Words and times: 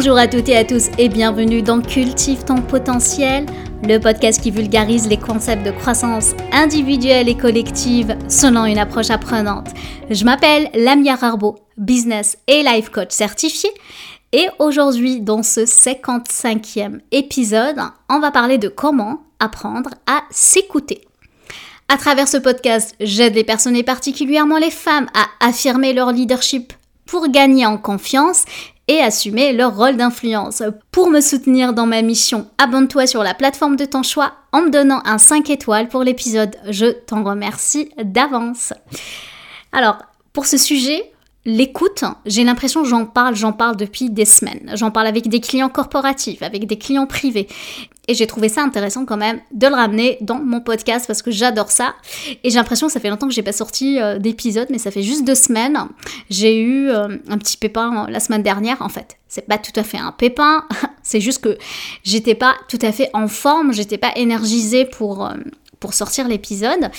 Bonjour 0.00 0.16
à 0.16 0.28
toutes 0.28 0.48
et 0.48 0.56
à 0.56 0.64
tous 0.64 0.90
et 0.96 1.08
bienvenue 1.08 1.60
dans 1.60 1.82
Cultive 1.82 2.44
ton 2.44 2.62
potentiel, 2.62 3.46
le 3.82 3.98
podcast 3.98 4.40
qui 4.40 4.52
vulgarise 4.52 5.08
les 5.08 5.16
concepts 5.16 5.66
de 5.66 5.72
croissance 5.72 6.36
individuelle 6.52 7.28
et 7.28 7.36
collective 7.36 8.16
selon 8.28 8.64
une 8.64 8.78
approche 8.78 9.10
apprenante. 9.10 9.70
Je 10.08 10.24
m'appelle 10.24 10.70
Lamia 10.72 11.16
Rarbo, 11.16 11.58
business 11.76 12.38
et 12.46 12.62
life 12.62 12.90
coach 12.90 13.10
certifié. 13.10 13.70
Et 14.30 14.46
aujourd'hui, 14.60 15.20
dans 15.20 15.42
ce 15.42 15.62
55e 15.62 17.00
épisode, 17.10 17.80
on 18.08 18.20
va 18.20 18.30
parler 18.30 18.58
de 18.58 18.68
comment 18.68 19.24
apprendre 19.40 19.90
à 20.06 20.22
s'écouter. 20.30 21.00
À 21.88 21.96
travers 21.96 22.28
ce 22.28 22.36
podcast, 22.36 22.94
j'aide 23.00 23.34
les 23.34 23.42
personnes 23.42 23.74
et 23.74 23.82
particulièrement 23.82 24.58
les 24.58 24.70
femmes 24.70 25.08
à 25.12 25.26
affirmer 25.44 25.92
leur 25.92 26.12
leadership 26.12 26.72
pour 27.04 27.26
gagner 27.30 27.66
en 27.66 27.78
confiance 27.78 28.44
et 28.88 29.00
assumer 29.00 29.52
leur 29.52 29.76
rôle 29.76 29.96
d'influence. 29.96 30.62
Pour 30.90 31.10
me 31.10 31.20
soutenir 31.20 31.74
dans 31.74 31.86
ma 31.86 32.02
mission, 32.02 32.48
abonne-toi 32.58 33.06
sur 33.06 33.22
la 33.22 33.34
plateforme 33.34 33.76
de 33.76 33.84
ton 33.84 34.02
choix 34.02 34.32
en 34.52 34.62
me 34.62 34.70
donnant 34.70 35.02
un 35.04 35.18
5 35.18 35.50
étoiles 35.50 35.88
pour 35.88 36.02
l'épisode. 36.02 36.56
Je 36.68 36.86
t'en 36.86 37.22
remercie 37.22 37.90
d'avance. 38.02 38.72
Alors, 39.72 39.98
pour 40.32 40.46
ce 40.46 40.56
sujet, 40.56 41.12
l'écoute, 41.48 42.04
j'ai 42.26 42.44
l'impression 42.44 42.84
j'en 42.84 43.06
parle, 43.06 43.34
j'en 43.34 43.52
parle 43.52 43.76
depuis 43.76 44.10
des 44.10 44.26
semaines. 44.26 44.70
J'en 44.74 44.90
parle 44.90 45.06
avec 45.06 45.28
des 45.28 45.40
clients 45.40 45.70
corporatifs, 45.70 46.42
avec 46.42 46.66
des 46.66 46.76
clients 46.76 47.06
privés. 47.06 47.48
Et 48.06 48.14
j'ai 48.14 48.26
trouvé 48.26 48.50
ça 48.50 48.62
intéressant 48.62 49.06
quand 49.06 49.16
même 49.16 49.40
de 49.52 49.66
le 49.66 49.74
ramener 49.74 50.18
dans 50.20 50.38
mon 50.38 50.60
podcast 50.60 51.06
parce 51.06 51.22
que 51.22 51.30
j'adore 51.30 51.70
ça. 51.70 51.94
Et 52.44 52.50
j'ai 52.50 52.56
l'impression 52.56 52.86
que 52.86 52.92
ça 52.92 53.00
fait 53.00 53.08
longtemps 53.08 53.28
que 53.28 53.32
j'ai 53.32 53.42
pas 53.42 53.52
sorti 53.52 53.98
euh, 53.98 54.18
d'épisode, 54.18 54.68
mais 54.70 54.78
ça 54.78 54.90
fait 54.90 55.02
juste 55.02 55.24
deux 55.24 55.34
semaines. 55.34 55.78
J'ai 56.28 56.60
eu 56.60 56.90
euh, 56.90 57.16
un 57.28 57.38
petit 57.38 57.56
pépin 57.56 58.06
la 58.10 58.20
semaine 58.20 58.42
dernière. 58.42 58.82
En 58.82 58.90
fait, 58.90 59.16
c'est 59.26 59.46
pas 59.46 59.56
tout 59.56 59.72
à 59.74 59.82
fait 59.82 59.98
un 59.98 60.12
pépin, 60.12 60.64
c'est 61.02 61.20
juste 61.20 61.42
que 61.42 61.56
j'étais 62.04 62.34
pas 62.34 62.56
tout 62.68 62.78
à 62.82 62.92
fait 62.92 63.08
en 63.14 63.28
forme, 63.28 63.72
j'étais 63.72 63.98
pas 63.98 64.12
énergisée 64.16 64.84
pour 64.84 65.24
euh, 65.24 65.34
pour 65.80 65.94
sortir 65.94 66.28
l'épisode 66.28 66.90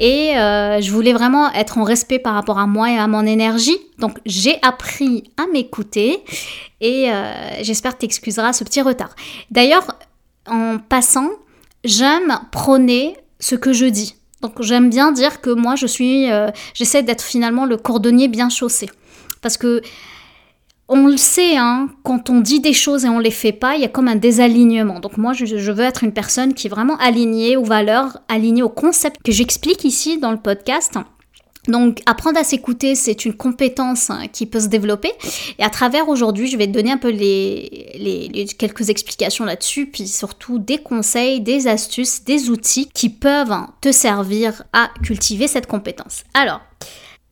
et 0.00 0.32
je 0.34 0.90
voulais 0.90 1.12
vraiment 1.12 1.52
être 1.52 1.78
en 1.78 1.84
respect 1.84 2.18
par 2.18 2.34
rapport 2.34 2.58
à 2.58 2.66
moi 2.66 2.90
et 2.90 2.96
à 2.96 3.06
mon 3.06 3.26
énergie. 3.26 3.76
Donc 3.98 4.18
j'ai 4.26 4.58
appris 4.62 5.30
à 5.36 5.46
m'écouter 5.52 6.22
et 6.80 7.10
j'espère 7.62 7.94
que 7.94 8.00
tu 8.00 8.06
excuseras 8.06 8.52
ce 8.52 8.64
petit 8.64 8.80
retard. 8.80 9.14
D'ailleurs, 9.50 9.98
en 10.46 10.78
passant, 10.78 11.30
j'aime 11.84 12.38
prôner 12.50 13.16
ce 13.38 13.54
que 13.54 13.72
je 13.72 13.86
dis. 13.86 14.14
Donc 14.40 14.60
j'aime 14.60 14.90
bien 14.90 15.12
dire 15.12 15.40
que 15.40 15.50
moi 15.50 15.76
je 15.76 15.86
suis, 15.86 16.30
euh, 16.30 16.50
j'essaie 16.74 17.02
d'être 17.02 17.22
finalement 17.22 17.64
le 17.64 17.76
cordonnier 17.76 18.26
bien 18.26 18.48
chaussé, 18.48 18.90
parce 19.40 19.56
que 19.56 19.82
on 20.88 21.06
le 21.06 21.16
sait, 21.16 21.56
hein, 21.56 21.88
quand 22.02 22.28
on 22.28 22.40
dit 22.40 22.60
des 22.60 22.72
choses 22.72 23.04
et 23.04 23.08
on 23.08 23.18
les 23.18 23.30
fait 23.30 23.52
pas, 23.52 23.76
il 23.76 23.80
y 23.80 23.84
a 23.84 23.88
comme 23.88 24.08
un 24.08 24.16
désalignement. 24.16 25.00
Donc 25.00 25.16
moi, 25.16 25.32
je, 25.32 25.44
veux 25.72 25.84
être 25.84 26.04
une 26.04 26.12
personne 26.12 26.54
qui 26.54 26.66
est 26.66 26.70
vraiment 26.70 26.96
alignée 26.98 27.56
aux 27.56 27.64
valeurs, 27.64 28.18
alignée 28.28 28.62
aux 28.62 28.68
concepts 28.68 29.22
que 29.22 29.32
j'explique 29.32 29.84
ici 29.84 30.18
dans 30.18 30.32
le 30.32 30.38
podcast. 30.38 30.98
Donc 31.68 32.00
apprendre 32.06 32.38
à 32.38 32.44
s'écouter, 32.44 32.96
c'est 32.96 33.24
une 33.24 33.34
compétence 33.34 34.10
hein, 34.10 34.26
qui 34.32 34.46
peut 34.46 34.58
se 34.58 34.66
développer. 34.66 35.12
Et 35.60 35.62
à 35.62 35.70
travers 35.70 36.08
aujourd'hui, 36.08 36.48
je 36.48 36.56
vais 36.56 36.66
te 36.66 36.72
donner 36.72 36.90
un 36.90 36.98
peu 36.98 37.10
les, 37.10 38.46
quelques 38.58 38.90
explications 38.90 39.44
là-dessus, 39.44 39.86
puis 39.86 40.08
surtout 40.08 40.58
des 40.58 40.78
conseils, 40.78 41.40
des 41.40 41.68
astuces, 41.68 42.24
des 42.24 42.50
outils 42.50 42.88
qui 42.92 43.10
peuvent 43.10 43.52
hein, 43.52 43.70
te 43.80 43.92
servir 43.92 44.64
à 44.72 44.90
cultiver 45.04 45.46
cette 45.46 45.68
compétence. 45.68 46.24
Alors, 46.34 46.60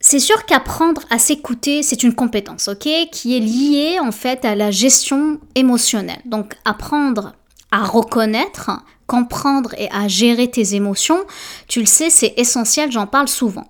c'est 0.00 0.19
sûr 0.19 0.47
qu'apprendre 0.47 1.03
à 1.11 1.19
s'écouter, 1.19 1.83
c'est 1.83 2.03
une 2.03 2.15
compétence, 2.15 2.69
ok, 2.69 2.88
qui 3.12 3.37
est 3.37 3.41
liée 3.41 3.99
en 4.00 4.12
fait 4.12 4.44
à 4.47 4.55
la 4.55 4.71
gestion 4.71 5.38
émotionnelle. 5.55 6.22
Donc 6.25 6.55
apprendre 6.65 7.34
à 7.71 7.84
reconnaître, 7.84 8.71
comprendre 9.06 9.75
et 9.77 9.91
à 9.93 10.09
gérer 10.09 10.50
tes 10.50 10.75
émotions, 10.75 11.21
tu 11.69 11.81
le 11.81 11.87
sais, 11.87 12.09
c'est 12.09 12.33
essentiel, 12.38 12.91
j'en 12.91 13.06
parle 13.06 13.28
souvent. 13.28 13.66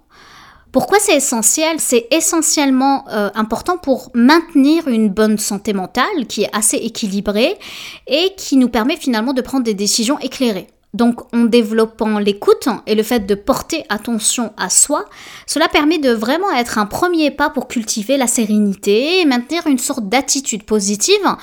Pourquoi 0.73 1.01
c'est 1.01 1.17
essentiel? 1.17 1.81
C'est 1.81 2.07
essentiellement 2.13 3.05
euh, 3.09 3.29
important 3.35 3.77
pour 3.77 4.11
maintenir 4.15 4.87
une 4.87 5.09
bonne 5.09 5.37
santé 5.37 5.73
mentale 5.73 6.29
qui 6.29 6.45
est 6.45 6.57
assez 6.57 6.77
équilibrée 6.77 7.59
et 8.07 8.35
qui 8.37 8.57
nous 8.57 8.69
permet 8.69 8.97
finalement 8.97 9.33
de 9.33 9.43
prendre 9.43 9.65
des 9.65 9.75
décisions 9.75 10.21
éclairées. 10.21 10.69
Donc 10.93 11.33
en 11.33 11.45
développant 11.45 12.19
l'écoute 12.19 12.69
et 12.87 12.95
le 12.95 13.03
fait 13.03 13.21
de 13.21 13.35
porter 13.35 13.85
attention 13.89 14.53
à 14.57 14.69
soi, 14.69 15.05
cela 15.47 15.69
permet 15.69 15.99
de 15.99 16.11
vraiment 16.11 16.51
être 16.53 16.79
un 16.79 16.87
premier 16.87 17.31
pas 17.31 17.49
pour 17.49 17.69
cultiver 17.69 18.17
la 18.17 18.27
sérénité 18.27 19.21
et 19.21 19.25
maintenir 19.25 19.67
une 19.67 19.79
sorte 19.79 20.09
d'attitude 20.09 20.65
positive 20.65 21.37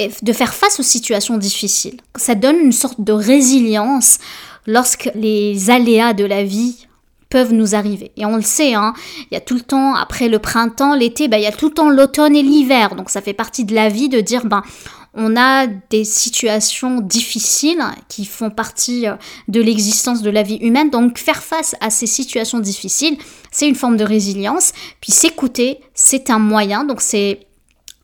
et 0.00 0.10
de 0.22 0.32
faire 0.32 0.54
face 0.54 0.80
aux 0.80 0.84
situations 0.84 1.38
difficiles. 1.38 2.00
Ça 2.16 2.34
donne 2.34 2.56
une 2.56 2.72
sorte 2.72 3.00
de 3.00 3.12
résilience 3.12 4.18
lorsque 4.66 5.10
les 5.14 5.70
aléas 5.70 6.12
de 6.12 6.24
la 6.24 6.42
vie 6.42 6.86
peuvent 7.28 7.52
nous 7.52 7.76
arriver. 7.76 8.10
Et 8.16 8.26
on 8.26 8.34
le 8.34 8.42
sait, 8.42 8.74
hein, 8.74 8.92
il 9.30 9.34
y 9.34 9.36
a 9.36 9.40
tout 9.40 9.54
le 9.54 9.60
temps, 9.60 9.94
après 9.94 10.28
le 10.28 10.40
printemps, 10.40 10.96
l'été, 10.96 11.28
bah, 11.28 11.38
il 11.38 11.44
y 11.44 11.46
a 11.46 11.52
tout 11.52 11.68
le 11.68 11.74
temps 11.74 11.88
l'automne 11.88 12.34
et 12.34 12.42
l'hiver. 12.42 12.96
Donc 12.96 13.08
ça 13.08 13.20
fait 13.20 13.32
partie 13.32 13.64
de 13.64 13.74
la 13.74 13.88
vie 13.88 14.08
de 14.08 14.20
dire, 14.20 14.44
ben, 14.46 14.62
on 15.14 15.36
a 15.36 15.66
des 15.66 16.04
situations 16.04 17.00
difficiles 17.00 17.82
qui 18.08 18.24
font 18.24 18.50
partie 18.50 19.06
euh, 19.06 19.16
de 19.48 19.60
l'existence 19.60 20.22
de 20.22 20.30
la 20.30 20.42
vie 20.42 20.56
humaine. 20.56 20.90
Donc 20.90 21.18
faire 21.18 21.42
face 21.42 21.74
à 21.80 21.90
ces 21.90 22.06
situations 22.06 22.60
difficiles, 22.60 23.18
c'est 23.50 23.68
une 23.68 23.74
forme 23.74 23.96
de 23.96 24.04
résilience. 24.04 24.72
Puis 25.00 25.12
s'écouter, 25.12 25.80
c'est 25.94 26.30
un 26.30 26.38
moyen. 26.38 26.84
Donc 26.84 27.00
c'est 27.00 27.46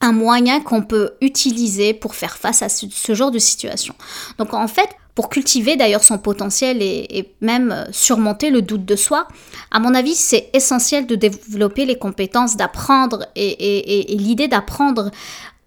un 0.01 0.13
moyen 0.13 0.61
qu'on 0.61 0.83
peut 0.83 1.13
utiliser 1.21 1.95
pour 1.95 2.15
faire 2.15 2.37
face 2.37 2.63
à 2.63 2.69
ce 2.69 3.15
genre 3.15 3.31
de 3.31 3.39
situation. 3.39 3.95
Donc 4.39 4.53
en 4.53 4.69
fait, 4.69 4.91
pour 5.17 5.31
cultiver 5.31 5.77
d'ailleurs 5.77 6.05
son 6.05 6.19
potentiel 6.19 6.83
et, 6.83 7.35
même 7.41 7.73
euh, 7.73 7.85
surmonter 7.91 8.51
le 8.51 8.63
doute 8.63 8.85
de 8.85 8.97
soi. 8.97 9.27
À 9.71 9.81
mon 9.81 9.95
avis, 9.95 10.15
c'est 10.15 10.51
essentiel 10.53 11.07
de 11.07 11.17
développer 11.17 11.87
les 11.87 11.97
compétences 11.97 12.57
d'apprendre 12.57 13.27
et, 13.35 14.07
l'idée 14.11 14.47
d'apprendre 14.47 15.11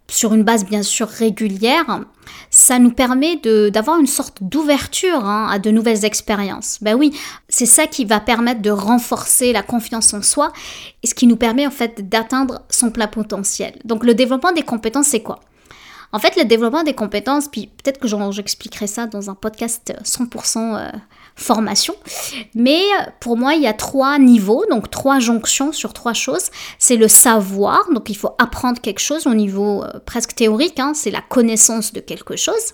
sur 0.09 0.33
une 0.33 0.43
base 0.43 0.65
bien 0.65 0.83
sûr 0.83 1.07
régulière, 1.07 2.01
ça 2.49 2.79
nous 2.79 2.91
permet 2.91 3.37
d'avoir 3.71 3.99
une 3.99 4.07
sorte 4.07 4.37
d'ouverture 4.41 5.25
hein, 5.25 5.47
à 5.49 5.59
de 5.59 5.71
nouvelles 5.71 6.05
expériences. 6.05 6.79
Ben 6.81 6.95
oui, 6.95 7.17
c'est 7.47 7.65
ça 7.65 7.87
qui 7.87 8.05
va 8.05 8.19
permettre 8.19 8.61
de 8.61 8.71
renforcer 8.71 9.53
la 9.53 9.61
confiance 9.61 10.13
en 10.13 10.21
soi 10.21 10.51
et 11.03 11.07
ce 11.07 11.13
qui 11.13 11.27
nous 11.27 11.37
permet 11.37 11.67
en 11.67 11.71
fait 11.71 12.09
d'atteindre 12.09 12.61
son 12.69 12.91
plein 12.91 13.07
potentiel. 13.07 13.79
Donc 13.85 14.03
le 14.03 14.13
développement 14.13 14.51
des 14.51 14.63
compétences, 14.63 15.07
c'est 15.07 15.21
quoi? 15.21 15.39
En 16.11 16.17
fait, 16.17 16.35
le 16.37 16.45
développement 16.45 16.83
des 16.83 16.95
compétences, 16.95 17.47
puis 17.47 17.67
peut-être 17.67 17.99
que 17.99 18.07
j'expliquerai 18.31 18.87
ça 18.87 19.05
dans 19.05 19.29
un 19.29 19.35
podcast 19.35 19.93
100% 20.03 20.57
euh, 20.57 20.89
formation, 21.35 21.95
mais 22.53 22.81
pour 23.19 23.37
moi, 23.37 23.53
il 23.53 23.61
y 23.61 23.67
a 23.67 23.73
trois 23.73 24.19
niveaux, 24.19 24.65
donc 24.69 24.89
trois 24.89 25.19
jonctions 25.19 25.71
sur 25.71 25.93
trois 25.93 26.13
choses. 26.13 26.49
C'est 26.77 26.97
le 26.97 27.07
savoir, 27.07 27.89
donc 27.93 28.09
il 28.09 28.17
faut 28.17 28.35
apprendre 28.37 28.81
quelque 28.81 28.99
chose 28.99 29.27
au 29.27 29.33
niveau 29.33 29.83
euh, 29.83 29.99
presque 30.05 30.35
théorique, 30.35 30.79
hein, 30.79 30.93
c'est 30.93 31.11
la 31.11 31.21
connaissance 31.21 31.93
de 31.93 31.99
quelque 31.99 32.35
chose. 32.35 32.73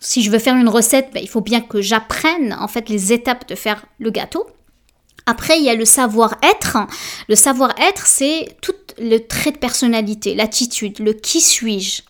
Si 0.00 0.22
je 0.22 0.30
veux 0.30 0.38
faire 0.38 0.56
une 0.56 0.68
recette, 0.68 1.10
ben, 1.14 1.22
il 1.22 1.28
faut 1.28 1.40
bien 1.40 1.60
que 1.60 1.80
j'apprenne 1.80 2.56
en 2.58 2.68
fait 2.68 2.88
les 2.88 3.12
étapes 3.12 3.48
de 3.48 3.54
faire 3.54 3.84
le 3.98 4.10
gâteau. 4.10 4.46
Après, 5.26 5.58
il 5.58 5.64
y 5.64 5.70
a 5.70 5.74
le 5.74 5.84
savoir-être. 5.84 6.78
Le 7.28 7.36
savoir-être, 7.36 8.06
c'est 8.06 8.56
tout 8.60 8.74
le 8.98 9.18
trait 9.18 9.52
de 9.52 9.58
personnalité, 9.58 10.34
l'attitude, 10.34 10.98
le 10.98 11.12
qui 11.12 11.40
suis-je. 11.40 12.02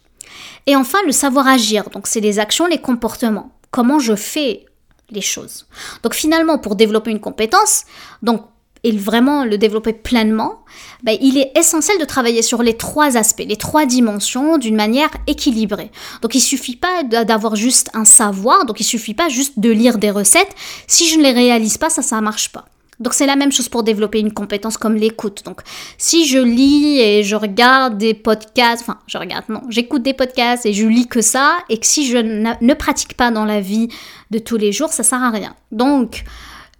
Et 0.66 0.76
enfin, 0.76 0.98
le 1.04 1.12
savoir 1.12 1.46
agir. 1.46 1.90
Donc, 1.90 2.06
c'est 2.06 2.20
les 2.20 2.38
actions, 2.38 2.66
les 2.66 2.78
comportements. 2.78 3.52
Comment 3.70 3.98
je 3.98 4.14
fais 4.14 4.64
les 5.12 5.20
choses. 5.20 5.66
Donc, 6.02 6.14
finalement, 6.14 6.58
pour 6.58 6.76
développer 6.76 7.10
une 7.10 7.20
compétence, 7.20 7.84
donc 8.22 8.42
et 8.84 8.92
vraiment 8.92 9.44
le 9.44 9.58
développer 9.58 9.92
pleinement, 9.92 10.64
ben, 11.02 11.16
il 11.20 11.38
est 11.38 11.52
essentiel 11.56 11.98
de 11.98 12.04
travailler 12.04 12.42
sur 12.42 12.62
les 12.62 12.76
trois 12.76 13.16
aspects, 13.16 13.44
les 13.46 13.56
trois 13.56 13.86
dimensions 13.86 14.58
d'une 14.58 14.74
manière 14.74 15.10
équilibrée. 15.26 15.90
Donc 16.20 16.34
il 16.34 16.40
suffit 16.40 16.76
pas 16.76 17.04
d'avoir 17.04 17.54
juste 17.54 17.90
un 17.94 18.04
savoir, 18.04 18.64
donc 18.66 18.80
il 18.80 18.84
suffit 18.84 19.14
pas 19.14 19.28
juste 19.28 19.58
de 19.58 19.70
lire 19.70 19.98
des 19.98 20.10
recettes. 20.10 20.54
Si 20.86 21.08
je 21.08 21.16
ne 21.16 21.22
les 21.22 21.32
réalise 21.32 21.78
pas, 21.78 21.90
ça, 21.90 22.02
ça 22.02 22.20
marche 22.20 22.50
pas. 22.50 22.64
Donc 23.00 23.14
c'est 23.14 23.26
la 23.26 23.36
même 23.36 23.50
chose 23.50 23.68
pour 23.68 23.82
développer 23.82 24.20
une 24.20 24.32
compétence 24.32 24.76
comme 24.76 24.94
l'écoute. 24.94 25.42
Donc 25.44 25.62
si 25.98 26.26
je 26.26 26.38
lis 26.38 27.00
et 27.00 27.22
je 27.22 27.34
regarde 27.34 27.98
des 27.98 28.14
podcasts, 28.14 28.82
enfin 28.82 28.98
je 29.06 29.18
regarde, 29.18 29.44
non, 29.48 29.62
j'écoute 29.68 30.02
des 30.02 30.14
podcasts 30.14 30.66
et 30.66 30.72
je 30.72 30.86
lis 30.86 31.08
que 31.08 31.20
ça, 31.20 31.58
et 31.68 31.78
que 31.78 31.86
si 31.86 32.06
je 32.06 32.18
ne 32.18 32.74
pratique 32.74 33.16
pas 33.16 33.30
dans 33.30 33.44
la 33.44 33.60
vie 33.60 33.88
de 34.30 34.38
tous 34.38 34.56
les 34.56 34.72
jours, 34.72 34.90
ça 34.90 35.02
sert 35.02 35.22
à 35.22 35.30
rien. 35.30 35.54
Donc 35.72 36.24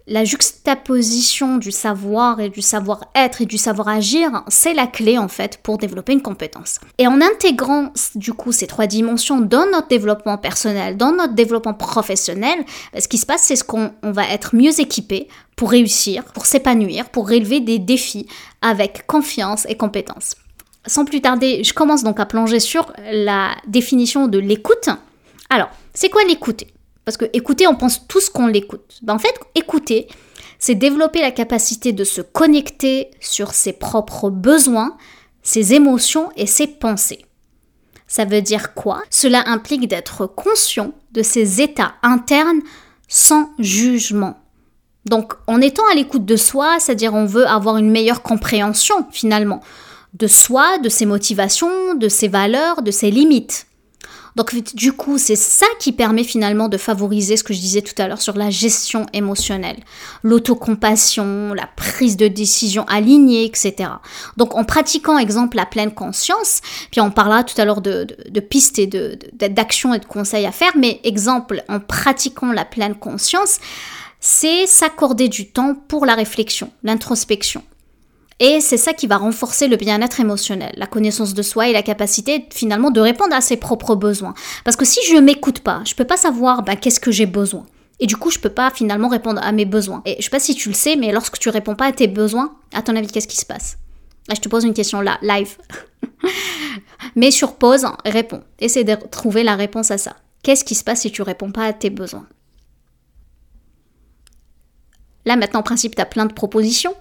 la 0.07 0.25
juxtaposition 0.25 1.57
du 1.57 1.71
savoir 1.71 2.39
et 2.39 2.49
du 2.49 2.61
savoir-être 2.61 3.41
et 3.41 3.45
du 3.45 3.57
savoir-agir, 3.57 4.43
c'est 4.49 4.73
la 4.73 4.87
clé 4.87 5.17
en 5.17 5.27
fait 5.27 5.59
pour 5.63 5.77
développer 5.77 6.13
une 6.13 6.21
compétence. 6.21 6.79
Et 6.97 7.07
en 7.07 7.21
intégrant 7.21 7.91
du 8.15 8.33
coup 8.33 8.51
ces 8.51 8.67
trois 8.67 8.87
dimensions 8.87 9.39
dans 9.39 9.65
notre 9.71 9.87
développement 9.87 10.37
personnel, 10.37 10.97
dans 10.97 11.13
notre 11.13 11.33
développement 11.33 11.73
professionnel, 11.73 12.65
ce 12.97 13.07
qui 13.07 13.17
se 13.17 13.25
passe, 13.25 13.43
c'est 13.43 13.55
ce 13.55 13.63
qu'on 13.63 13.93
va 14.03 14.27
être 14.27 14.55
mieux 14.55 14.79
équipé 14.79 15.27
pour 15.55 15.71
réussir, 15.71 16.25
pour 16.25 16.45
s'épanouir, 16.45 17.09
pour 17.09 17.29
relever 17.29 17.61
des 17.61 17.79
défis 17.79 18.27
avec 18.61 19.07
confiance 19.07 19.65
et 19.69 19.77
compétence. 19.77 20.35
sans 20.85 21.05
plus 21.05 21.21
tarder, 21.21 21.63
je 21.63 21.73
commence 21.73 22.03
donc 22.03 22.19
à 22.19 22.25
plonger 22.25 22.59
sur 22.59 22.91
la 23.09 23.51
définition 23.67 24.27
de 24.27 24.37
l'écoute. 24.37 24.89
Alors, 25.49 25.69
c'est 25.93 26.09
quoi 26.09 26.23
l'écouter? 26.25 26.67
Parce 27.05 27.17
que 27.17 27.25
écouter, 27.33 27.67
on 27.67 27.75
pense 27.75 28.07
tous 28.07 28.29
qu'on 28.29 28.47
l'écoute. 28.47 28.99
Ben, 29.01 29.15
en 29.15 29.19
fait, 29.19 29.33
écouter, 29.55 30.07
c'est 30.59 30.75
développer 30.75 31.21
la 31.21 31.31
capacité 31.31 31.91
de 31.91 32.03
se 32.03 32.21
connecter 32.21 33.11
sur 33.19 33.53
ses 33.53 33.73
propres 33.73 34.29
besoins, 34.29 34.97
ses 35.41 35.73
émotions 35.73 36.29
et 36.37 36.45
ses 36.45 36.67
pensées. 36.67 37.25
Ça 38.07 38.25
veut 38.25 38.41
dire 38.41 38.73
quoi? 38.73 39.01
Cela 39.09 39.43
implique 39.47 39.87
d'être 39.87 40.25
conscient 40.27 40.93
de 41.11 41.21
ses 41.21 41.61
états 41.61 41.95
internes 42.03 42.61
sans 43.07 43.49
jugement. 43.59 44.39
Donc 45.05 45.33
en 45.47 45.59
étant 45.59 45.83
à 45.91 45.95
l'écoute 45.95 46.25
de 46.25 46.35
soi, 46.37 46.79
c'est-à-dire 46.79 47.13
on 47.13 47.25
veut 47.25 47.47
avoir 47.47 47.77
une 47.77 47.91
meilleure 47.91 48.21
compréhension 48.21 49.05
finalement 49.11 49.61
de 50.13 50.27
soi, 50.27 50.77
de 50.77 50.89
ses 50.89 51.05
motivations, 51.05 51.95
de 51.95 52.07
ses 52.07 52.27
valeurs, 52.27 52.83
de 52.83 52.91
ses 52.91 53.11
limites. 53.11 53.65
Donc 54.35 54.55
du 54.73 54.93
coup, 54.93 55.17
c'est 55.17 55.35
ça 55.35 55.65
qui 55.79 55.91
permet 55.91 56.23
finalement 56.23 56.69
de 56.69 56.77
favoriser 56.77 57.37
ce 57.37 57.43
que 57.43 57.53
je 57.53 57.59
disais 57.59 57.81
tout 57.81 57.99
à 58.01 58.07
l'heure 58.07 58.21
sur 58.21 58.35
la 58.35 58.49
gestion 58.49 59.05
émotionnelle, 59.13 59.77
l'autocompassion, 60.23 61.53
la 61.53 61.67
prise 61.75 62.17
de 62.17 62.27
décision 62.27 62.85
alignée, 62.87 63.45
etc. 63.45 63.89
Donc 64.37 64.55
en 64.55 64.63
pratiquant, 64.63 65.17
exemple, 65.17 65.57
la 65.57 65.65
pleine 65.65 65.93
conscience, 65.93 66.61
puis 66.91 67.01
on 67.01 67.11
parlera 67.11 67.43
tout 67.43 67.59
à 67.59 67.65
l'heure 67.65 67.81
de, 67.81 68.05
pistes 68.39 68.79
et 68.79 68.87
d'actions 68.87 69.93
et 69.93 69.99
de 69.99 70.05
conseils 70.05 70.45
à 70.45 70.51
faire, 70.51 70.73
mais 70.75 70.99
exemple, 71.03 71.63
en 71.69 71.79
pratiquant 71.79 72.51
la 72.51 72.65
pleine 72.65 72.95
conscience, 72.95 73.59
c'est 74.19 74.65
s'accorder 74.65 75.27
du 75.27 75.51
temps 75.51 75.75
pour 75.75 76.05
la 76.05 76.15
réflexion, 76.15 76.71
l'introspection. 76.83 77.63
Et 78.39 78.59
c'est 78.61 78.77
ça 78.77 78.93
qui 78.93 79.07
va 79.07 79.17
renforcer 79.17 79.67
le 79.67 79.77
bien-être 79.77 80.19
émotionnel, 80.19 80.73
la 80.75 80.87
connaissance 80.87 81.33
de 81.33 81.41
soi 81.41 81.67
et 81.67 81.73
la 81.73 81.83
capacité 81.83 82.45
finalement 82.51 82.91
de 82.91 82.99
répondre 82.99 83.33
à 83.33 83.41
ses 83.41 83.57
propres 83.57 83.95
besoins. 83.95 84.33
Parce 84.63 84.75
que 84.75 84.85
si 84.85 84.99
je 85.07 85.15
ne 85.15 85.21
m'écoute 85.21 85.59
pas, 85.59 85.81
je 85.85 85.93
ne 85.93 85.97
peux 85.97 86.05
pas 86.05 86.17
savoir 86.17 86.63
ben, 86.63 86.75
qu'est-ce 86.75 86.99
que 86.99 87.11
j'ai 87.11 87.25
besoin. 87.25 87.65
Et 87.99 88.07
du 88.07 88.17
coup, 88.17 88.31
je 88.31 88.39
ne 88.39 88.41
peux 88.41 88.49
pas 88.49 88.71
finalement 88.71 89.07
répondre 89.07 89.41
à 89.43 89.51
mes 89.51 89.65
besoins. 89.65 90.01
Et 90.05 90.13
je 90.13 90.17
ne 90.17 90.21
sais 90.23 90.29
pas 90.29 90.39
si 90.39 90.55
tu 90.55 90.69
le 90.69 90.75
sais, 90.75 90.95
mais 90.95 91.11
lorsque 91.11 91.37
tu 91.37 91.49
réponds 91.49 91.75
pas 91.75 91.85
à 91.85 91.91
tes 91.91 92.07
besoins, 92.07 92.55
à 92.73 92.81
ton 92.81 92.95
avis, 92.95 93.07
qu'est-ce 93.07 93.27
qui 93.27 93.37
se 93.37 93.45
passe? 93.45 93.77
Là, 94.27 94.35
je 94.35 94.41
te 94.41 94.49
pose 94.49 94.63
une 94.63 94.73
question 94.73 95.01
là, 95.01 95.19
live. 95.21 95.57
mais 97.15 97.31
sur 97.31 97.55
pause, 97.55 97.85
réponds. 98.05 98.43
Essaie 98.59 98.83
de 98.83 98.95
trouver 99.11 99.43
la 99.43 99.55
réponse 99.55 99.91
à 99.91 99.97
ça. 99.97 100.15
Qu'est-ce 100.43 100.65
qui 100.65 100.75
se 100.75 100.83
passe 100.83 101.01
si 101.01 101.11
tu 101.11 101.21
réponds 101.21 101.51
pas 101.51 101.65
à 101.65 101.73
tes 101.73 101.89
besoins? 101.89 102.27
Là, 105.25 105.35
maintenant, 105.35 105.61
en 105.61 105.63
principe, 105.63 105.95
tu 105.95 106.01
as 106.01 106.05
plein 106.05 106.25
de 106.25 106.33
propositions. 106.33 106.93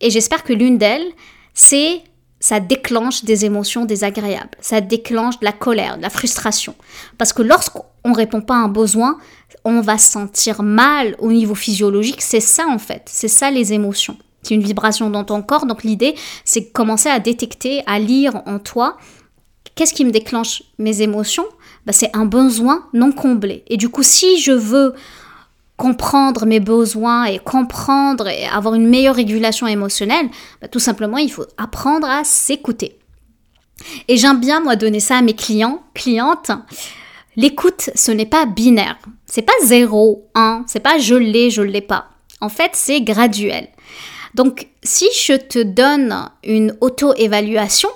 Et 0.00 0.10
j'espère 0.10 0.44
que 0.44 0.52
l'une 0.52 0.78
d'elles, 0.78 1.06
c'est 1.54 2.02
ça 2.38 2.60
déclenche 2.60 3.24
des 3.24 3.44
émotions 3.44 3.86
désagréables, 3.86 4.50
ça 4.60 4.80
déclenche 4.80 5.40
de 5.40 5.44
la 5.44 5.52
colère, 5.52 5.96
de 5.96 6.02
la 6.02 6.10
frustration. 6.10 6.74
Parce 7.18 7.32
que 7.32 7.42
lorsqu'on 7.42 8.12
répond 8.12 8.42
pas 8.42 8.54
à 8.54 8.58
un 8.58 8.68
besoin, 8.68 9.18
on 9.64 9.80
va 9.80 9.98
se 9.98 10.12
sentir 10.12 10.62
mal 10.62 11.16
au 11.18 11.32
niveau 11.32 11.54
physiologique. 11.54 12.22
C'est 12.22 12.40
ça 12.40 12.66
en 12.68 12.78
fait, 12.78 13.02
c'est 13.06 13.28
ça 13.28 13.50
les 13.50 13.72
émotions. 13.72 14.16
C'est 14.42 14.54
une 14.54 14.62
vibration 14.62 15.10
dans 15.10 15.24
ton 15.24 15.42
corps. 15.42 15.66
Donc 15.66 15.82
l'idée, 15.82 16.14
c'est 16.44 16.70
commencer 16.70 17.08
à 17.08 17.18
détecter, 17.18 17.82
à 17.86 17.98
lire 17.98 18.42
en 18.46 18.60
toi 18.60 18.96
qu'est-ce 19.74 19.94
qui 19.94 20.04
me 20.04 20.10
déclenche 20.10 20.62
mes 20.78 21.02
émotions. 21.02 21.46
Bah, 21.84 21.92
c'est 21.92 22.10
un 22.16 22.24
besoin 22.24 22.86
non 22.92 23.12
comblé. 23.12 23.64
Et 23.68 23.76
du 23.76 23.88
coup, 23.88 24.02
si 24.02 24.40
je 24.40 24.52
veux 24.52 24.94
comprendre 25.76 26.46
mes 26.46 26.60
besoins 26.60 27.24
et 27.24 27.38
comprendre 27.38 28.28
et 28.28 28.46
avoir 28.46 28.74
une 28.74 28.88
meilleure 28.88 29.16
régulation 29.16 29.66
émotionnelle, 29.66 30.28
bah, 30.60 30.68
tout 30.68 30.78
simplement, 30.78 31.18
il 31.18 31.30
faut 31.30 31.46
apprendre 31.58 32.08
à 32.08 32.24
s'écouter. 32.24 32.98
Et 34.08 34.16
j'aime 34.16 34.40
bien, 34.40 34.60
moi, 34.60 34.76
donner 34.76 35.00
ça 35.00 35.18
à 35.18 35.22
mes 35.22 35.34
clients, 35.34 35.82
clientes. 35.94 36.50
L'écoute, 37.36 37.90
ce 37.94 38.10
n'est 38.10 38.26
pas 38.26 38.46
binaire. 38.46 38.98
C'est 39.26 39.42
pas 39.42 39.52
0, 39.64 40.26
1, 40.34 40.64
c'est 40.66 40.80
pas 40.80 40.98
je 40.98 41.14
l'ai, 41.14 41.50
je 41.50 41.62
l'ai 41.62 41.82
pas. 41.82 42.08
En 42.40 42.48
fait, 42.48 42.70
c'est 42.74 43.02
graduel. 43.02 43.68
Donc, 44.34 44.68
si 44.82 45.06
je 45.24 45.34
te 45.34 45.62
donne 45.62 46.30
une 46.44 46.76
auto-évaluation 46.80 47.88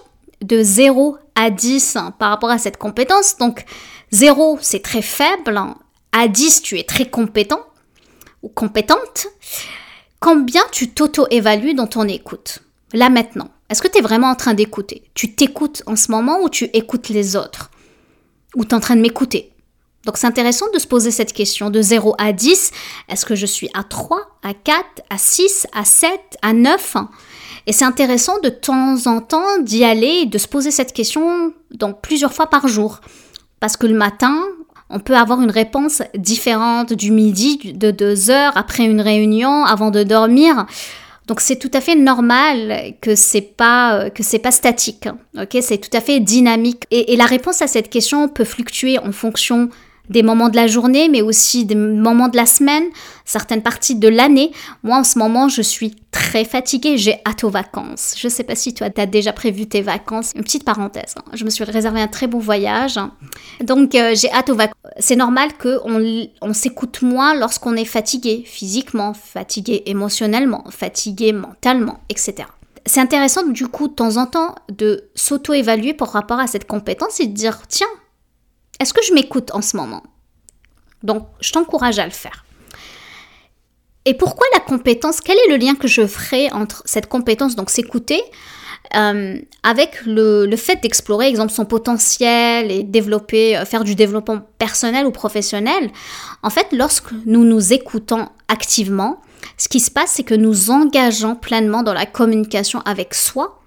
de 0.42 0.62
0 0.62 1.16
à 1.34 1.50
10 1.50 1.96
par 2.18 2.30
rapport 2.30 2.50
à 2.50 2.58
cette 2.58 2.76
compétence, 2.76 3.36
donc 3.38 3.64
0, 4.10 4.58
c'est 4.60 4.82
très 4.82 5.02
faible, 5.02 5.58
à 6.12 6.28
10, 6.28 6.62
tu 6.62 6.78
es 6.78 6.82
très 6.82 7.06
compétent, 7.06 7.60
ou 8.42 8.48
compétente, 8.48 9.28
combien 10.18 10.62
tu 10.72 10.90
t'auto-évalues 10.90 11.74
dans 11.74 11.86
ton 11.86 12.06
écoute? 12.08 12.60
Là 12.92 13.08
maintenant, 13.08 13.50
est-ce 13.68 13.82
que 13.82 13.88
tu 13.88 13.98
es 13.98 14.02
vraiment 14.02 14.28
en 14.28 14.34
train 14.34 14.54
d'écouter? 14.54 15.04
Tu 15.14 15.34
t'écoutes 15.34 15.82
en 15.86 15.96
ce 15.96 16.10
moment 16.10 16.40
ou 16.42 16.48
tu 16.48 16.64
écoutes 16.72 17.08
les 17.08 17.36
autres? 17.36 17.70
Ou 18.56 18.64
tu 18.64 18.70
es 18.70 18.74
en 18.74 18.80
train 18.80 18.96
de 18.96 19.00
m'écouter? 19.00 19.52
Donc 20.04 20.16
c'est 20.16 20.26
intéressant 20.26 20.66
de 20.72 20.78
se 20.78 20.86
poser 20.86 21.10
cette 21.10 21.32
question 21.32 21.70
de 21.70 21.80
0 21.80 22.14
à 22.18 22.32
10. 22.32 22.72
Est-ce 23.08 23.26
que 23.26 23.34
je 23.34 23.46
suis 23.46 23.68
à 23.74 23.84
3, 23.84 24.18
à 24.42 24.54
4, 24.54 24.84
à 25.10 25.18
6, 25.18 25.66
à 25.72 25.84
7, 25.84 26.10
à 26.42 26.52
9 26.52 26.96
et 27.66 27.72
c'est 27.72 27.84
intéressant 27.84 28.38
de 28.40 28.48
temps 28.48 29.06
en 29.06 29.20
temps 29.20 29.58
d'y 29.58 29.84
aller 29.84 30.22
et 30.22 30.26
de 30.26 30.38
se 30.38 30.48
poser 30.48 30.70
cette 30.70 30.92
question 30.92 31.52
dans 31.70 31.92
plusieurs 31.92 32.32
fois 32.32 32.48
par 32.48 32.68
jour. 32.68 33.00
Parce 33.60 33.76
que 33.76 33.86
le 33.86 33.94
matin, 33.94 34.42
on 34.90 35.00
peut 35.00 35.16
avoir 35.16 35.40
une 35.40 35.50
réponse 35.50 36.02
différente 36.16 36.92
du 36.92 37.12
midi, 37.12 37.72
de 37.74 37.90
deux 37.90 38.30
heures 38.30 38.56
après 38.56 38.84
une 38.84 39.00
réunion, 39.00 39.64
avant 39.64 39.90
de 39.90 40.02
dormir. 40.02 40.66
Donc 41.26 41.40
c'est 41.40 41.56
tout 41.56 41.70
à 41.74 41.80
fait 41.80 41.94
normal 41.94 42.94
que 43.00 43.14
c'est 43.14 43.40
pas 43.40 44.10
que 44.10 44.24
c'est 44.24 44.40
pas 44.40 44.50
statique. 44.50 45.08
Ok, 45.40 45.56
c'est 45.60 45.78
tout 45.78 45.96
à 45.96 46.00
fait 46.00 46.18
dynamique. 46.18 46.84
Et, 46.90 47.12
et, 47.12 47.16
la 47.16 47.26
réponse 47.26 47.62
à 47.62 47.68
cette 47.68 47.88
question 47.88 48.28
peut 48.28 48.44
fluctuer 48.44 48.98
en 48.98 49.12
fonction 49.12 49.68
des 50.10 50.22
moments 50.22 50.48
de 50.48 50.56
la 50.56 50.66
journée, 50.66 51.08
mais 51.08 51.22
aussi 51.22 51.64
des 51.64 51.76
moments 51.76 52.28
de 52.28 52.36
la 52.36 52.46
semaine, 52.46 52.84
certaines 53.24 53.62
parties 53.62 53.94
de 53.94 54.08
l'année. 54.08 54.50
Moi, 54.82 54.98
en 54.98 55.04
ce 55.04 55.18
moment, 55.18 55.48
je 55.48 55.62
suis 55.62 55.94
très 56.10 56.44
fatiguée, 56.44 56.98
j'ai 56.98 57.20
hâte 57.26 57.44
aux 57.44 57.50
vacances. 57.50 58.14
Je 58.18 58.28
sais 58.28 58.42
pas 58.42 58.56
si 58.56 58.74
toi, 58.74 58.90
tu 58.90 59.00
as 59.00 59.06
déjà 59.06 59.32
prévu 59.32 59.66
tes 59.66 59.82
vacances. 59.82 60.32
Une 60.34 60.42
petite 60.42 60.64
parenthèse, 60.64 61.14
hein. 61.16 61.22
je 61.32 61.44
me 61.44 61.50
suis 61.50 61.64
réservé 61.64 62.00
un 62.00 62.08
très 62.08 62.26
bon 62.26 62.40
voyage. 62.40 62.98
Donc, 63.60 63.94
euh, 63.94 64.14
j'ai 64.14 64.30
hâte 64.32 64.50
aux 64.50 64.56
vacances. 64.56 64.74
C'est 64.98 65.16
normal 65.16 65.50
qu'on 65.60 66.02
on, 66.42 66.52
s'écoute 66.52 67.02
moins 67.02 67.34
lorsqu'on 67.34 67.76
est 67.76 67.84
fatigué 67.84 68.42
physiquement, 68.44 69.14
fatigué 69.14 69.84
émotionnellement, 69.86 70.64
fatigué 70.70 71.32
mentalement, 71.32 72.00
etc. 72.08 72.48
C'est 72.84 73.00
intéressant 73.00 73.46
du 73.46 73.68
coup 73.68 73.88
de 73.88 73.92
temps 73.92 74.16
en 74.16 74.26
temps 74.26 74.56
de 74.68 75.04
s'auto-évaluer 75.14 75.94
par 75.94 76.10
rapport 76.10 76.40
à 76.40 76.46
cette 76.46 76.66
compétence 76.66 77.20
et 77.20 77.26
de 77.26 77.32
dire 77.32 77.60
tiens, 77.68 77.86
est-ce 78.80 78.94
que 78.94 79.04
je 79.04 79.12
m'écoute 79.12 79.50
en 79.52 79.62
ce 79.62 79.76
moment? 79.76 80.02
Donc, 81.02 81.28
je 81.40 81.52
t'encourage 81.52 81.98
à 81.98 82.04
le 82.04 82.10
faire. 82.10 82.44
Et 84.06 84.14
pourquoi 84.14 84.46
la 84.54 84.60
compétence? 84.60 85.20
Quel 85.20 85.36
est 85.36 85.50
le 85.50 85.56
lien 85.56 85.74
que 85.74 85.86
je 85.86 86.06
ferai 86.06 86.50
entre 86.50 86.82
cette 86.86 87.06
compétence, 87.06 87.54
donc 87.54 87.70
s'écouter, 87.70 88.22
euh, 88.96 89.38
avec 89.62 90.00
le, 90.06 90.50
fait 90.56 90.82
d'explorer, 90.82 91.28
exemple, 91.28 91.52
son 91.52 91.66
potentiel 91.66 92.72
et 92.72 92.82
développer, 92.82 93.56
euh, 93.56 93.64
faire 93.66 93.84
du 93.84 93.94
développement 93.94 94.40
personnel 94.58 95.06
ou 95.06 95.10
professionnel? 95.10 95.90
En 96.42 96.50
fait, 96.50 96.68
lorsque 96.72 97.12
nous 97.26 97.44
nous 97.44 97.74
écoutons 97.74 98.28
activement, 98.48 99.20
ce 99.58 99.68
qui 99.68 99.80
se 99.80 99.90
passe, 99.90 100.12
c'est 100.12 100.24
que 100.24 100.34
nous 100.34 100.70
engageons 100.70 101.36
pleinement 101.36 101.82
dans 101.82 101.94
la 101.94 102.06
communication 102.06 102.80
avec 102.86 103.14
soi 103.14 103.60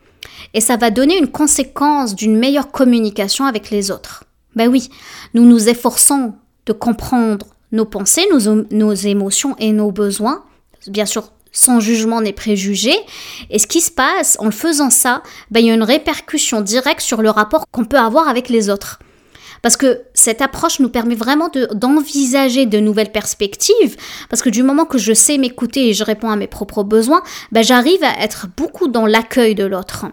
et 0.55 0.61
ça 0.61 0.77
va 0.77 0.89
donner 0.89 1.17
une 1.17 1.29
conséquence 1.29 2.15
d'une 2.15 2.37
meilleure 2.37 2.71
communication 2.71 3.45
avec 3.45 3.69
les 3.69 3.91
autres. 3.91 4.23
Ben 4.55 4.67
oui, 4.67 4.89
nous 5.33 5.45
nous 5.45 5.69
efforçons 5.69 6.33
de 6.65 6.73
comprendre 6.73 7.47
nos 7.71 7.85
pensées, 7.85 8.25
nos, 8.71 8.93
émotions 8.93 9.55
et 9.57 9.71
nos 9.71 9.91
besoins, 9.91 10.43
bien 10.87 11.05
sûr 11.05 11.31
sans 11.55 11.79
jugement 11.79 12.19
ni 12.19 12.33
préjugés. 12.33 12.97
Et 13.51 13.59
ce 13.59 13.67
qui 13.67 13.79
se 13.79 13.91
passe 13.91 14.37
en 14.39 14.49
faisant 14.49 14.89
ça, 14.89 15.21
ben, 15.51 15.59
il 15.59 15.67
y 15.67 15.69
a 15.69 15.75
une 15.75 15.83
répercussion 15.83 16.61
directe 16.61 17.01
sur 17.01 17.21
le 17.21 17.29
rapport 17.29 17.65
qu'on 17.71 17.85
peut 17.85 17.99
avoir 17.99 18.27
avec 18.27 18.49
les 18.49 18.71
autres. 18.71 18.99
Parce 19.61 19.77
que 19.77 20.01
cette 20.13 20.41
approche 20.41 20.79
nous 20.79 20.89
permet 20.89 21.15
vraiment 21.15 21.49
d'envisager 21.71 22.65
de, 22.65 22.79
nouvelles 22.79 23.13
perspectives. 23.13 23.95
Parce 24.29 24.41
que 24.41 24.49
du 24.49 24.61
moment 24.61 24.85
que 24.85 24.97
je 24.97 25.13
sais 25.13 25.37
m'écouter 25.37 25.89
et 25.89 25.93
je 25.93 26.03
réponds 26.03 26.29
à 26.29 26.35
mes 26.35 26.47
propres 26.47 26.83
besoins, 26.83 27.23
ben 27.51 27.63
j'arrive 27.63 28.03
à 28.03 28.19
être 28.21 28.47
beaucoup 28.57 28.89
dans 28.89 29.05
l'accueil 29.05 29.55
de 29.55 29.63
l'autre. 29.63 30.07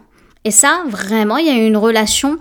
Et 0.45 0.51
ça, 0.51 0.83
vraiment, 0.87 1.37
il 1.37 1.47
y 1.47 1.49
a 1.49 1.53
une 1.53 1.75
relation 1.75 2.39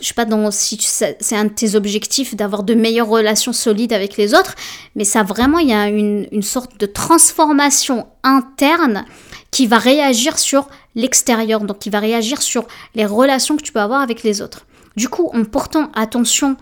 je 0.00 0.08
sais 0.08 0.14
pas 0.14 0.24
dans, 0.24 0.50
si 0.50 0.78
c'est 0.80 1.36
un 1.36 1.44
de 1.44 1.50
tes 1.50 1.76
objectifs 1.76 2.34
d'avoir 2.34 2.62
de 2.64 2.74
meilleures 2.74 3.08
relations 3.08 3.52
solides 3.52 3.92
avec 3.92 4.16
les 4.16 4.34
autres, 4.34 4.54
mais 4.96 5.04
ça 5.04 5.22
vraiment, 5.22 5.58
il 5.58 5.68
y 5.68 5.72
a 5.72 5.88
une, 5.88 6.26
une 6.32 6.42
sorte 6.42 6.78
de 6.78 6.86
transformation 6.86 8.06
interne 8.22 9.04
qui 9.50 9.66
va 9.66 9.78
réagir 9.78 10.38
sur 10.38 10.68
l'extérieur, 10.96 11.60
donc 11.60 11.78
qui 11.78 11.90
va 11.90 12.00
réagir 12.00 12.42
sur 12.42 12.66
les 12.94 13.06
relations 13.06 13.56
que 13.56 13.62
tu 13.62 13.72
peux 13.72 13.80
avoir 13.80 14.00
avec 14.00 14.24
les 14.24 14.42
autres. 14.42 14.66
Du 14.96 15.08
coup, 15.08 15.30
en 15.32 15.44
portant 15.44 15.90
attention, 15.94 16.56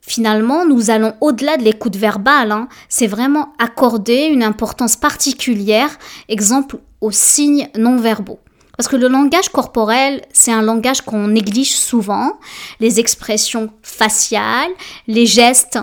finalement, 0.00 0.66
nous 0.66 0.90
allons 0.90 1.14
au-delà 1.20 1.56
de 1.56 1.62
l'écoute 1.62 1.96
verbale. 1.96 2.52
Hein. 2.52 2.68
c'est 2.88 3.06
vraiment 3.06 3.52
accorder 3.58 4.26
une 4.26 4.42
importance 4.42 4.96
particulière, 4.96 5.90
exemple 6.28 6.78
aux 7.00 7.10
signes 7.10 7.68
non 7.76 7.98
verbaux. 7.98 8.40
Parce 8.76 8.88
que 8.88 8.96
le 8.96 9.08
langage 9.08 9.48
corporel, 9.48 10.22
c'est 10.32 10.52
un 10.52 10.62
langage 10.62 11.02
qu'on 11.02 11.28
néglige 11.28 11.76
souvent. 11.76 12.38
Les 12.80 13.00
expressions 13.00 13.70
faciales, 13.82 14.70
les 15.06 15.26
gestes 15.26 15.78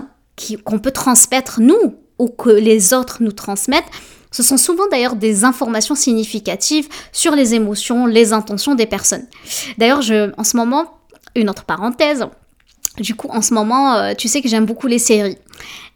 qu'on 0.63 0.79
peut 0.79 0.91
transmettre 0.91 1.62
nous 1.62 1.95
ou 2.19 2.27
que 2.27 2.50
les 2.50 2.93
autres 2.93 3.17
nous 3.21 3.31
transmettent, 3.31 3.89
ce 4.31 4.43
sont 4.43 4.57
souvent 4.57 4.88
d'ailleurs 4.89 5.15
des 5.15 5.43
informations 5.43 5.95
significatives 5.95 6.88
sur 7.12 7.36
les 7.36 7.53
émotions, 7.53 8.05
les 8.05 8.33
intentions 8.33 8.75
des 8.75 8.86
personnes. 8.86 9.27
D'ailleurs, 9.77 10.01
en 10.38 10.43
ce 10.43 10.57
moment, 10.57 11.00
une 11.36 11.50
autre 11.50 11.65
parenthèse, 11.65 12.25
du 12.98 13.15
coup, 13.15 13.27
en 13.29 13.41
ce 13.41 13.53
moment, 13.53 13.95
euh, 13.95 14.13
tu 14.17 14.27
sais 14.27 14.41
que 14.41 14.50
j'aime 14.50 14.65
beaucoup 14.65 14.88
les 14.88 15.00
séries. 15.00 15.38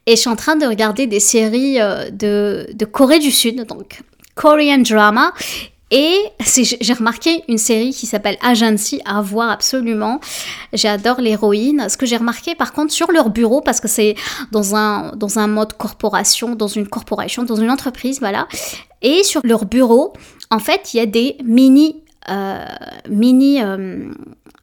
Et 0.06 0.16
je 0.16 0.22
suis 0.22 0.30
en 0.30 0.36
train 0.36 0.56
de 0.56 0.66
regarder 0.66 1.08
des 1.08 1.20
séries 1.20 1.80
euh, 1.82 2.10
de 2.10 2.86
Corée 2.86 3.20
du 3.20 3.32
Sud, 3.32 3.66
donc 3.66 4.02
Korean 4.36 4.80
drama. 4.80 5.34
Et 5.92 6.18
j'ai 6.40 6.94
remarqué 6.94 7.44
une 7.48 7.60
série 7.60 7.92
qui 7.92 8.08
s'appelle 8.08 8.38
Agency 8.42 9.02
à 9.06 9.22
voir 9.22 9.52
absolument. 9.52 10.20
J'adore 10.74 11.22
l'héroïne. 11.22 11.88
Ce 11.90 11.98
que 11.98 12.08
j'ai 12.08 12.18
remarqué 12.18 12.56
par 12.56 12.74
contre 12.74 12.92
sur 12.92 13.12
leur 13.12 13.30
bureau, 13.30 13.62
parce 13.62 13.80
que 13.80 13.88
c'est 13.88 14.16
dans 14.52 14.76
un, 14.76 15.16
dans 15.16 15.38
un 15.38 15.48
mode 15.48 15.74
corporation, 15.74 16.56
dans 16.56 16.68
une 16.68 16.88
corporation, 16.88 17.44
dans 17.44 17.56
une 17.56 17.70
entreprise, 17.70 18.20
voilà. 18.20 18.48
Et 19.04 19.24
sur 19.24 19.42
leur 19.44 19.66
bureau, 19.66 20.14
en 20.50 20.60
fait, 20.60 20.94
il 20.94 20.98
y 20.98 21.00
a 21.02 21.06
des 21.06 21.38
mini, 21.44 22.04
euh, 22.30 22.66
mini, 23.08 23.62
euh, 23.62 24.12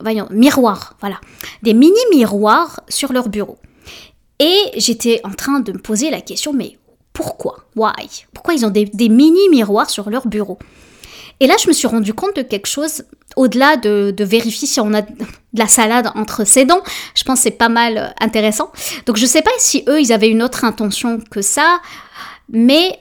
voyons, 0.00 0.26
miroirs, 0.30 0.96
voilà. 1.00 1.20
Des 1.62 1.72
mini 1.72 2.00
miroirs 2.12 2.80
sur 2.88 3.12
leur 3.12 3.28
bureau. 3.28 3.58
Et 4.40 4.58
j'étais 4.76 5.20
en 5.22 5.30
train 5.30 5.60
de 5.60 5.70
me 5.70 5.78
poser 5.78 6.10
la 6.10 6.20
question, 6.20 6.52
mais 6.52 6.78
pourquoi? 7.12 7.58
Why? 7.76 8.26
Pourquoi 8.34 8.54
ils 8.54 8.66
ont 8.66 8.70
des, 8.70 8.86
des 8.86 9.08
mini 9.08 9.48
miroirs 9.50 9.88
sur 9.88 10.10
leur 10.10 10.26
bureau? 10.26 10.58
Et 11.42 11.48
là, 11.48 11.56
je 11.60 11.66
me 11.66 11.72
suis 11.72 11.88
rendu 11.88 12.14
compte 12.14 12.36
de 12.36 12.42
quelque 12.42 12.68
chose, 12.68 13.02
au-delà 13.34 13.76
de, 13.76 14.14
vérifier 14.20 14.68
si 14.68 14.78
on 14.78 14.94
a 14.94 15.02
de 15.02 15.08
la 15.54 15.66
salade 15.66 16.08
entre 16.14 16.46
ses 16.46 16.64
dents. 16.64 16.82
Je 17.16 17.24
pense 17.24 17.40
que 17.40 17.42
c'est 17.42 17.50
pas 17.50 17.68
mal 17.68 17.98
euh, 17.98 18.06
intéressant. 18.20 18.70
Donc, 19.06 19.16
je 19.16 19.26
sais 19.26 19.42
pas 19.42 19.50
si 19.58 19.82
eux, 19.88 20.00
ils 20.00 20.12
avaient 20.12 20.28
une 20.28 20.40
autre 20.40 20.64
intention 20.64 21.18
que 21.32 21.42
ça, 21.42 21.80
mais 22.48 22.96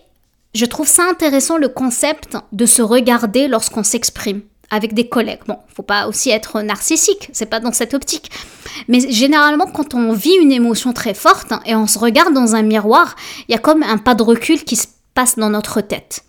je 0.55 0.65
trouve 0.65 0.87
ça 0.87 1.03
intéressant 1.07 1.57
le 1.57 1.69
concept 1.69 2.35
de 2.51 2.65
se 2.65 2.81
regarder 2.81 3.47
lorsqu'on 3.47 3.83
s'exprime 3.83 4.41
avec 4.71 4.95
des 4.95 5.07
collègues. 5.07 5.41
Bon, 5.47 5.59
faut 5.75 5.83
pas 5.83 6.07
aussi 6.07 6.31
être 6.31 6.63
narcissique, 6.63 7.29
c'est 7.33 7.45
pas 7.45 7.59
dans 7.59 7.73
cette 7.73 7.93
optique. 7.93 8.31
Mais 8.87 9.01
généralement, 9.11 9.67
quand 9.67 9.93
on 9.93 10.13
vit 10.13 10.35
une 10.41 10.51
émotion 10.51 10.93
très 10.93 11.13
forte 11.13 11.53
et 11.67 11.75
on 11.75 11.85
se 11.85 11.99
regarde 11.99 12.33
dans 12.33 12.55
un 12.55 12.63
miroir, 12.63 13.15
il 13.47 13.51
y 13.51 13.55
a 13.55 13.59
comme 13.59 13.83
un 13.83 13.99
pas 13.99 14.15
de 14.15 14.23
recul 14.23 14.63
qui 14.63 14.77
se 14.77 14.87
passe 15.13 15.37
dans 15.37 15.51
notre 15.51 15.81
tête. 15.81 16.23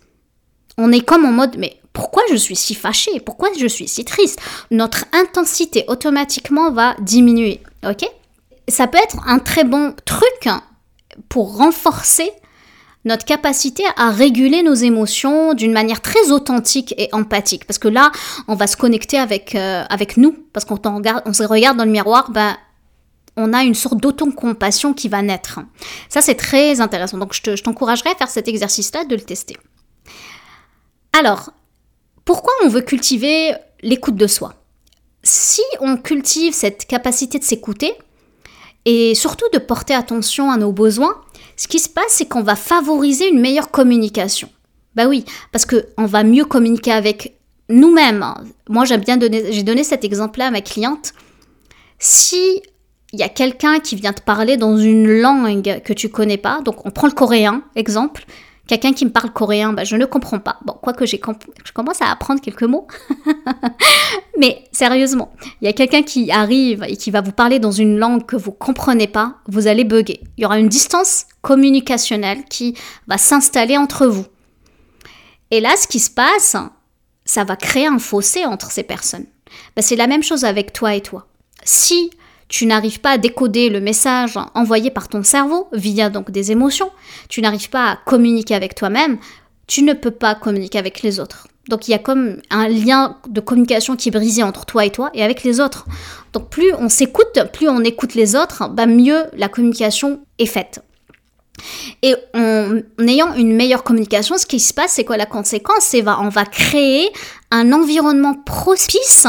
On 0.77 0.91
est 0.91 1.01
comme 1.01 1.25
en 1.25 1.31
mode, 1.31 1.55
mais 1.57 1.79
pourquoi 1.93 2.23
je 2.31 2.35
suis 2.35 2.55
si 2.55 2.73
fâchée? 2.73 3.19
Pourquoi 3.19 3.49
je 3.57 3.67
suis 3.67 3.87
si 3.87 4.03
triste? 4.03 4.39
Notre 4.71 5.05
intensité 5.13 5.85
automatiquement 5.87 6.71
va 6.71 6.95
diminuer. 6.99 7.61
Ok? 7.87 8.03
Ça 8.67 8.87
peut 8.87 8.97
être 8.97 9.17
un 9.27 9.39
très 9.39 9.63
bon 9.63 9.93
truc 10.05 10.49
pour 11.29 11.57
renforcer 11.57 12.31
notre 13.05 13.25
capacité 13.25 13.83
à 13.97 14.11
réguler 14.11 14.63
nos 14.63 14.73
émotions 14.73 15.53
d'une 15.53 15.73
manière 15.73 16.01
très 16.01 16.31
authentique 16.31 16.95
et 16.97 17.09
empathique. 17.11 17.65
Parce 17.65 17.77
que 17.77 17.89
là, 17.89 18.11
on 18.47 18.55
va 18.55 18.65
se 18.65 18.77
connecter 18.77 19.17
avec, 19.17 19.55
euh, 19.55 19.83
avec 19.89 20.17
nous. 20.17 20.35
Parce 20.53 20.65
qu'on 20.65 20.77
se 20.77 21.43
regarde 21.43 21.77
dans 21.77 21.85
le 21.85 21.91
miroir, 21.91 22.31
ben, 22.31 22.55
on 23.35 23.51
a 23.53 23.63
une 23.63 23.75
sorte 23.75 23.97
d'autocompassion 23.97 24.93
qui 24.93 25.09
va 25.09 25.21
naître. 25.21 25.59
Ça, 26.07 26.21
c'est 26.21 26.35
très 26.35 26.79
intéressant. 26.79 27.17
Donc, 27.17 27.33
je 27.33 27.61
t'encouragerais 27.61 28.11
à 28.11 28.15
faire 28.15 28.29
cet 28.29 28.47
exercice-là, 28.47 29.05
de 29.05 29.15
le 29.15 29.21
tester. 29.21 29.57
Alors, 31.11 31.51
pourquoi 32.25 32.53
on 32.63 32.69
veut 32.69 32.81
cultiver 32.81 33.53
l'écoute 33.81 34.15
de 34.15 34.27
soi? 34.27 34.53
Si 35.23 35.61
on 35.79 35.97
cultive 35.97 36.53
cette 36.53 36.85
capacité 36.85 37.39
de 37.39 37.43
s'écouter, 37.43 37.93
et 38.85 39.15
surtout 39.15 39.45
de 39.53 39.59
porter 39.59 39.93
attention 39.93 40.51
à 40.51 40.57
nos 40.57 40.71
besoins, 40.71 41.21
ce 41.55 41.67
qui 41.67 41.79
se 41.79 41.89
passe, 41.89 42.09
c'est 42.09 42.25
qu'on 42.25 42.43
va 42.43 42.55
favoriser 42.55 43.29
une 43.29 43.39
meilleure 43.39 43.71
communication. 43.71 44.49
Bah 44.95 45.07
oui, 45.07 45.25
parce 45.51 45.65
qu'on 45.65 46.05
va 46.05 46.23
mieux 46.23 46.45
communiquer 46.45 46.91
avec 46.91 47.37
nous-mêmes. 47.69 48.25
Moi, 48.69 48.85
j'aime 48.85 49.01
bien 49.01 49.17
donner, 49.17 49.51
j'ai 49.51 49.63
donné 49.63 49.83
cet 49.83 50.03
exemple-là 50.03 50.47
à 50.47 50.51
ma 50.51 50.61
cliente. 50.61 51.13
Si 51.99 52.61
il 53.13 53.19
y 53.19 53.23
a 53.23 53.29
quelqu'un 53.29 53.79
qui 53.79 53.95
vient 53.95 54.11
te 54.11 54.21
parler 54.21 54.57
dans 54.57 54.75
une 54.77 55.07
langue 55.07 55.81
que 55.83 55.93
tu 55.93 56.09
connais 56.09 56.37
pas, 56.37 56.61
donc 56.61 56.85
on 56.85 56.91
prend 56.91 57.07
le 57.07 57.13
coréen, 57.13 57.63
exemple, 57.75 58.25
Quelqu'un 58.65 58.93
qui 58.93 59.05
me 59.05 59.11
parle 59.11 59.31
coréen, 59.31 59.73
bah, 59.73 59.83
je 59.83 59.97
ne 59.97 60.05
comprends 60.05 60.39
pas. 60.39 60.57
Bon, 60.63 60.73
quoique 60.73 61.05
je 61.05 61.17
commence 61.73 62.01
à 62.01 62.09
apprendre 62.09 62.39
quelques 62.39 62.63
mots. 62.63 62.87
Mais 64.37 64.63
sérieusement, 64.71 65.33
il 65.61 65.65
y 65.65 65.67
a 65.67 65.73
quelqu'un 65.73 66.01
qui 66.01 66.31
arrive 66.31 66.83
et 66.87 66.95
qui 66.95 67.11
va 67.11 67.19
vous 67.19 67.33
parler 67.33 67.59
dans 67.59 67.71
une 67.71 67.97
langue 67.97 68.25
que 68.25 68.37
vous 68.37 68.53
comprenez 68.53 69.07
pas, 69.07 69.35
vous 69.47 69.67
allez 69.67 69.83
bugger. 69.83 70.21
Il 70.37 70.43
y 70.43 70.45
aura 70.45 70.59
une 70.59 70.69
distance 70.69 71.25
communicationnelle 71.41 72.45
qui 72.45 72.77
va 73.07 73.17
s'installer 73.17 73.77
entre 73.77 74.07
vous. 74.07 74.25
Et 75.51 75.59
là, 75.59 75.75
ce 75.75 75.87
qui 75.87 75.99
se 75.99 76.09
passe, 76.09 76.55
ça 77.25 77.43
va 77.43 77.57
créer 77.57 77.87
un 77.87 77.99
fossé 77.99 78.45
entre 78.45 78.71
ces 78.71 78.83
personnes. 78.83 79.27
Bah, 79.75 79.81
c'est 79.81 79.97
la 79.97 80.07
même 80.07 80.23
chose 80.23 80.45
avec 80.45 80.71
toi 80.71 80.95
et 80.95 81.01
toi. 81.01 81.27
Si 81.65 82.11
tu 82.53 82.67
n'arrives 82.67 82.99
pas 82.99 83.13
à 83.13 83.17
décoder 83.17 83.69
le 83.69 83.81
message 83.81 84.37
envoyé 84.53 84.91
par 84.91 85.07
ton 85.07 85.23
cerveau 85.23 85.69
via 85.73 86.11
donc 86.11 86.29
des 86.29 86.51
émotions, 86.51 86.91
tu 87.27 87.41
n'arrives 87.41 87.71
pas 87.71 87.89
à 87.89 87.95
communiquer 87.95 88.53
avec 88.53 88.75
toi-même, 88.75 89.17
tu 89.65 89.81
ne 89.81 89.93
peux 89.93 90.11
pas 90.11 90.35
communiquer 90.35 90.77
avec 90.77 91.01
les 91.01 91.19
autres. 91.19 91.47
Donc 91.67 91.87
il 91.87 91.91
y 91.91 91.93
a 91.95 91.97
comme 91.97 92.37
un 92.51 92.67
lien 92.67 93.17
de 93.27 93.39
communication 93.41 93.95
qui 93.95 94.09
est 94.09 94.11
brisé 94.11 94.43
entre 94.43 94.67
toi 94.67 94.85
et 94.85 94.91
toi 94.91 95.09
et 95.15 95.23
avec 95.23 95.43
les 95.43 95.59
autres. 95.59 95.87
Donc 96.31 96.51
plus 96.51 96.71
on 96.77 96.89
s'écoute, 96.89 97.39
plus 97.53 97.67
on 97.69 97.83
écoute 97.83 98.13
les 98.13 98.35
autres, 98.35 98.69
bah 98.69 98.85
mieux 98.85 99.23
la 99.33 99.49
communication 99.49 100.23
est 100.37 100.45
faite. 100.45 100.83
Et 102.03 102.13
en, 102.35 102.81
ayant 102.99 103.33
une 103.33 103.55
meilleure 103.55 103.83
communication, 103.83 104.37
ce 104.37 104.45
qui 104.45 104.59
se 104.59 104.75
passe, 104.75 104.91
c'est 104.91 105.05
quoi 105.05 105.17
la 105.17 105.25
conséquence? 105.25 105.85
C'est 105.85 106.07
on 106.07 106.29
va 106.29 106.45
créer 106.45 107.09
un 107.49 107.73
environnement 107.73 108.35
propice 108.35 109.25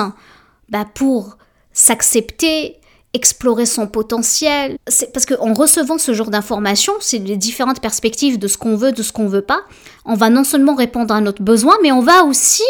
bah, 0.69 0.85
pour 0.95 1.39
s'accepter, 1.73 2.81
explorer 3.15 3.65
son 3.65 3.87
potentiel. 3.87 4.77
C'est 4.89 5.13
parce 5.13 5.25
qu'en 5.25 5.55
recevant 5.55 5.99
ce 5.99 6.13
genre 6.13 6.31
d'informations, 6.31 6.93
c'est 7.01 7.19
les 7.19 7.37
différentes 7.37 7.81
perspectives 7.81 8.39
de 8.39 8.49
ce 8.49 8.59
qu'on 8.59 8.77
veut, 8.77 8.93
de 8.93 9.03
ce 9.03 9.13
qu'on 9.13 9.29
veut 9.29 9.43
pas, 9.43 9.61
on 10.05 10.15
va 10.15 10.29
non 10.29 10.45
seulement 10.45 10.75
répondre 10.75 11.15
à 11.15 11.21
notre 11.21 11.43
besoin, 11.43 11.77
mais 11.83 11.93
on 11.93 12.01
va 12.01 12.25
aussi 12.25 12.63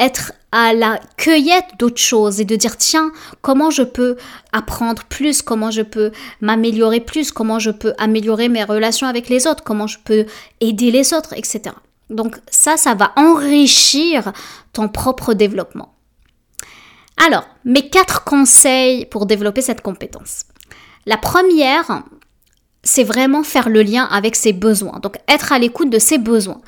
être 0.00 0.32
à 0.50 0.72
la 0.72 0.98
cueillette 1.16 1.66
d'autres 1.78 2.00
choses 2.00 2.40
et 2.40 2.44
de 2.44 2.56
dire 2.56 2.76
tiens 2.76 3.12
comment 3.42 3.70
je 3.70 3.82
peux 3.82 4.16
apprendre 4.52 5.04
plus 5.04 5.40
comment 5.40 5.70
je 5.70 5.82
peux 5.82 6.10
m'améliorer 6.40 6.98
plus 6.98 7.30
comment 7.30 7.60
je 7.60 7.70
peux 7.70 7.94
améliorer 7.98 8.48
mes 8.48 8.64
relations 8.64 9.06
avec 9.06 9.28
les 9.28 9.46
autres 9.46 9.62
comment 9.62 9.86
je 9.86 9.98
peux 10.04 10.26
aider 10.60 10.90
les 10.90 11.14
autres 11.14 11.32
etc 11.34 11.76
donc 12.10 12.36
ça 12.50 12.76
ça 12.76 12.94
va 12.94 13.12
enrichir 13.16 14.32
ton 14.72 14.88
propre 14.88 15.32
développement 15.32 15.93
alors, 17.16 17.46
mes 17.64 17.88
quatre 17.88 18.24
conseils 18.24 19.06
pour 19.06 19.26
développer 19.26 19.62
cette 19.62 19.82
compétence. 19.82 20.44
La 21.06 21.16
première, 21.16 22.02
c'est 22.82 23.04
vraiment 23.04 23.42
faire 23.42 23.68
le 23.68 23.82
lien 23.82 24.04
avec 24.04 24.36
ses 24.36 24.52
besoins. 24.52 24.98
Donc, 25.00 25.18
être 25.28 25.52
à 25.52 25.58
l'écoute 25.58 25.90
de 25.90 25.98
ses 25.98 26.18
besoins. 26.18 26.60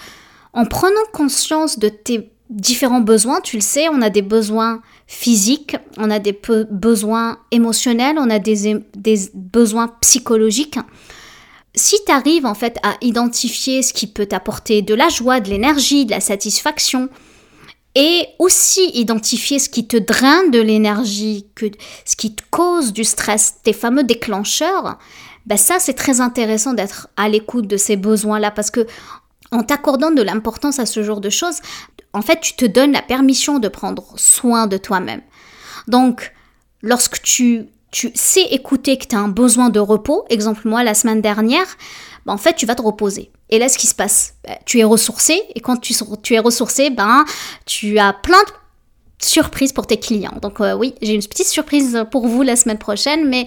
En 0.52 0.64
prenant 0.64 1.04
conscience 1.12 1.78
de 1.78 1.88
tes 1.88 2.32
différents 2.48 3.00
besoins, 3.00 3.40
tu 3.40 3.56
le 3.56 3.62
sais, 3.62 3.88
on 3.88 4.00
a 4.02 4.10
des 4.10 4.22
besoins 4.22 4.80
physiques, 5.06 5.76
on 5.98 6.10
a 6.10 6.18
des 6.18 6.38
besoins 6.70 7.38
émotionnels, 7.50 8.16
on 8.18 8.30
a 8.30 8.38
des, 8.38 8.82
besoins 9.34 9.88
psychologiques. 10.00 10.78
Si 11.74 11.96
tu 12.06 12.12
arrives 12.12 12.46
en 12.46 12.54
fait 12.54 12.78
à 12.82 12.96
identifier 13.02 13.82
ce 13.82 13.92
qui 13.92 14.06
peut 14.06 14.26
t'apporter 14.26 14.80
de 14.80 14.94
la 14.94 15.08
joie, 15.08 15.40
de 15.40 15.50
l'énergie, 15.50 16.06
de 16.06 16.12
la 16.12 16.20
satisfaction, 16.20 17.10
et 17.96 18.28
aussi 18.38 18.90
identifier 18.92 19.58
ce 19.58 19.70
qui 19.70 19.88
te 19.88 19.96
draine 19.96 20.50
de 20.50 20.60
l'énergie, 20.60 21.46
ce 22.04 22.14
qui 22.14 22.34
te 22.34 22.42
cause 22.50 22.92
du 22.92 23.04
stress, 23.04 23.54
tes 23.62 23.72
fameux 23.72 24.04
déclencheurs, 24.04 24.98
ben 25.46 25.56
ça 25.56 25.78
c'est 25.78 25.94
très 25.94 26.20
intéressant 26.20 26.74
d'être 26.74 27.08
à 27.16 27.30
l'écoute 27.30 27.66
de 27.66 27.78
ces 27.78 27.96
besoins-là 27.96 28.50
parce 28.50 28.70
que 28.70 28.86
en 29.50 29.62
t'accordant 29.62 30.10
de 30.10 30.20
l'importance 30.20 30.78
à 30.78 30.84
ce 30.84 31.02
genre 31.02 31.22
de 31.22 31.30
choses, 31.30 31.60
en 32.12 32.20
fait 32.20 32.40
tu 32.40 32.54
te 32.54 32.66
donnes 32.66 32.92
la 32.92 33.00
permission 33.00 33.58
de 33.58 33.68
prendre 33.68 34.12
soin 34.16 34.66
de 34.66 34.76
toi-même. 34.76 35.22
Donc 35.88 36.34
lorsque 36.82 37.22
tu, 37.22 37.64
tu 37.92 38.10
sais 38.14 38.42
écouter 38.50 38.98
que 38.98 39.06
tu 39.06 39.16
as 39.16 39.20
un 39.20 39.28
besoin 39.28 39.70
de 39.70 39.80
repos, 39.80 40.26
exemple 40.28 40.68
moi 40.68 40.84
la 40.84 40.92
semaine 40.92 41.22
dernière, 41.22 41.78
ben, 42.26 42.34
en 42.34 42.38
fait 42.38 42.56
tu 42.56 42.66
vas 42.66 42.74
te 42.74 42.82
reposer. 42.82 43.30
Et 43.50 43.58
là, 43.58 43.68
ce 43.68 43.78
qui 43.78 43.86
se 43.86 43.94
passe, 43.94 44.34
bah, 44.44 44.58
tu 44.64 44.78
es 44.80 44.84
ressourcé, 44.84 45.40
et 45.54 45.60
quand 45.60 45.76
tu, 45.76 45.94
es 46.34 46.38
ressourcé, 46.38 46.90
ben, 46.90 47.24
tu 47.64 47.98
as 47.98 48.12
plein 48.12 48.42
de 48.42 49.24
surprises 49.24 49.72
pour 49.72 49.86
tes 49.86 49.98
clients. 49.98 50.38
Donc 50.42 50.60
euh, 50.60 50.74
oui, 50.74 50.94
j'ai 51.00 51.14
une 51.14 51.22
petite 51.22 51.46
surprise 51.46 52.04
pour 52.10 52.26
vous 52.26 52.42
la 52.42 52.56
semaine 52.56 52.78
prochaine, 52.78 53.28
mais 53.28 53.46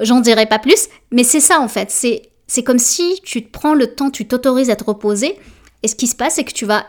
j'en 0.00 0.20
dirai 0.20 0.46
pas 0.46 0.58
plus. 0.58 0.88
Mais 1.12 1.24
c'est 1.24 1.40
ça 1.40 1.60
en 1.60 1.68
fait, 1.68 1.90
c'est, 1.90 2.22
c'est 2.46 2.62
comme 2.62 2.78
si 2.78 3.20
tu 3.22 3.44
te 3.44 3.50
prends 3.50 3.74
le 3.74 3.94
temps, 3.94 4.10
tu 4.10 4.26
t'autorises 4.26 4.70
à 4.70 4.76
te 4.76 4.84
reposer, 4.84 5.38
et 5.82 5.88
ce 5.88 5.94
qui 5.94 6.06
se 6.06 6.16
passe, 6.16 6.34
c'est 6.34 6.44
que 6.44 6.52
tu 6.52 6.64
vas, 6.64 6.86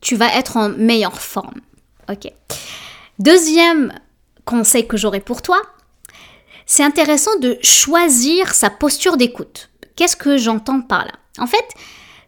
tu 0.00 0.16
vas 0.16 0.34
être 0.36 0.56
en 0.56 0.70
meilleure 0.70 1.20
forme. 1.20 1.60
Ok. 2.10 2.32
Deuxième 3.18 3.92
conseil 4.44 4.88
que 4.88 4.96
j'aurais 4.96 5.20
pour 5.20 5.42
toi, 5.42 5.60
c'est 6.66 6.82
intéressant 6.82 7.38
de 7.38 7.58
choisir 7.62 8.54
sa 8.54 8.70
posture 8.70 9.16
d'écoute. 9.16 9.70
Qu'est-ce 9.94 10.16
que 10.16 10.38
j'entends 10.38 10.80
par 10.80 11.04
là? 11.04 11.12
En 11.38 11.46
fait, 11.46 11.64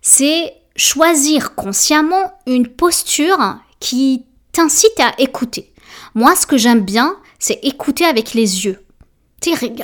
c'est 0.02 0.54
choisir 0.76 1.54
consciemment 1.54 2.32
une 2.46 2.68
posture 2.68 3.58
qui 3.80 4.24
t'incite 4.52 4.98
à 4.98 5.14
écouter. 5.18 5.72
Moi, 6.14 6.34
ce 6.36 6.46
que 6.46 6.56
j'aime 6.56 6.84
bien, 6.84 7.16
c'est 7.38 7.58
écouter 7.62 8.04
avec 8.04 8.34
les 8.34 8.64
yeux. 8.64 8.80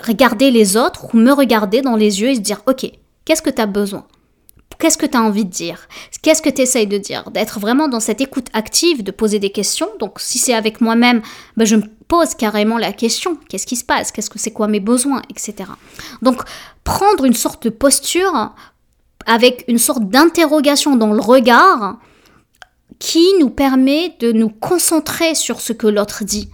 Regarder 0.07 0.51
les 0.51 0.77
autres 0.77 1.15
ou 1.15 1.19
me 1.19 1.33
regarder 1.33 1.83
dans 1.83 1.97
les 1.97 2.23
yeux 2.23 2.31
et 2.31 2.35
se 2.37 2.41
dire, 2.41 2.63
ok, 2.67 2.91
qu'est-ce 3.25 3.43
que 3.43 3.51
tu 3.51 3.61
as 3.61 3.67
besoin? 3.67 4.07
Qu'est-ce 4.79 4.97
que 4.97 5.05
tu 5.05 5.19
as 5.19 5.21
envie 5.21 5.45
de 5.45 5.51
dire? 5.51 5.87
Qu'est-ce 6.23 6.41
que 6.41 6.49
tu 6.49 6.63
essayes 6.63 6.87
de 6.87 6.97
dire? 6.97 7.31
D'être 7.31 7.61
vraiment 7.61 7.87
dans 7.87 8.01
cette 8.01 8.23
écoute 8.23 8.47
active, 8.55 9.03
de 9.03 9.11
poser 9.11 9.39
des 9.39 9.51
questions. 9.51 9.89
Donc 9.99 10.19
si 10.21 10.39
c'est 10.39 10.55
avec 10.55 10.81
moi-même, 10.81 11.21
ben, 11.59 11.67
je 11.67 11.77
me 11.77 11.83
pose 12.09 12.35
carrément 12.35 12.79
la 12.79 12.95
question. 12.95 13.37
Qu'est-ce 13.49 13.67
qui 13.67 13.77
se 13.77 13.85
passe? 13.85 14.11
Qu'est-ce 14.11 14.31
que 14.31 14.39
c'est 14.39 14.53
quoi 14.53 14.69
mes 14.69 14.81
besoins? 14.81 15.21
Etc. 15.29 15.55
Donc 16.23 16.41
prendre 16.83 17.27
une 17.27 17.35
sorte 17.35 17.63
de 17.65 17.69
posture 17.69 18.55
avec 19.27 19.65
une 19.69 19.79
sorte 19.79 20.05
d'interrogation 20.05 20.97
dans 20.97 21.13
le 21.13 21.21
regard 21.21 21.99
qui 22.99 23.25
nous 23.39 23.51
permet 23.51 24.15
de 24.21 24.33
nous 24.33 24.51
concentrer 24.51 25.35
sur 25.35 25.61
ce 25.61 25.73
que 25.73 25.87
l'autre 25.87 26.25
dit. 26.25 26.51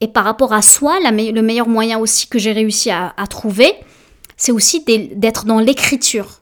Et 0.00 0.08
par 0.08 0.24
rapport 0.24 0.52
à 0.52 0.62
soi, 0.62 0.98
le 1.00 1.42
meilleur 1.42 1.68
moyen 1.68 1.98
aussi 1.98 2.26
que 2.26 2.38
j'ai 2.38 2.52
réussi 2.52 2.90
à 2.90 3.12
trouver, 3.28 3.72
c'est 4.36 4.52
aussi 4.52 4.84
d'être 4.84 5.44
dans 5.44 5.60
l'écriture. 5.60 6.40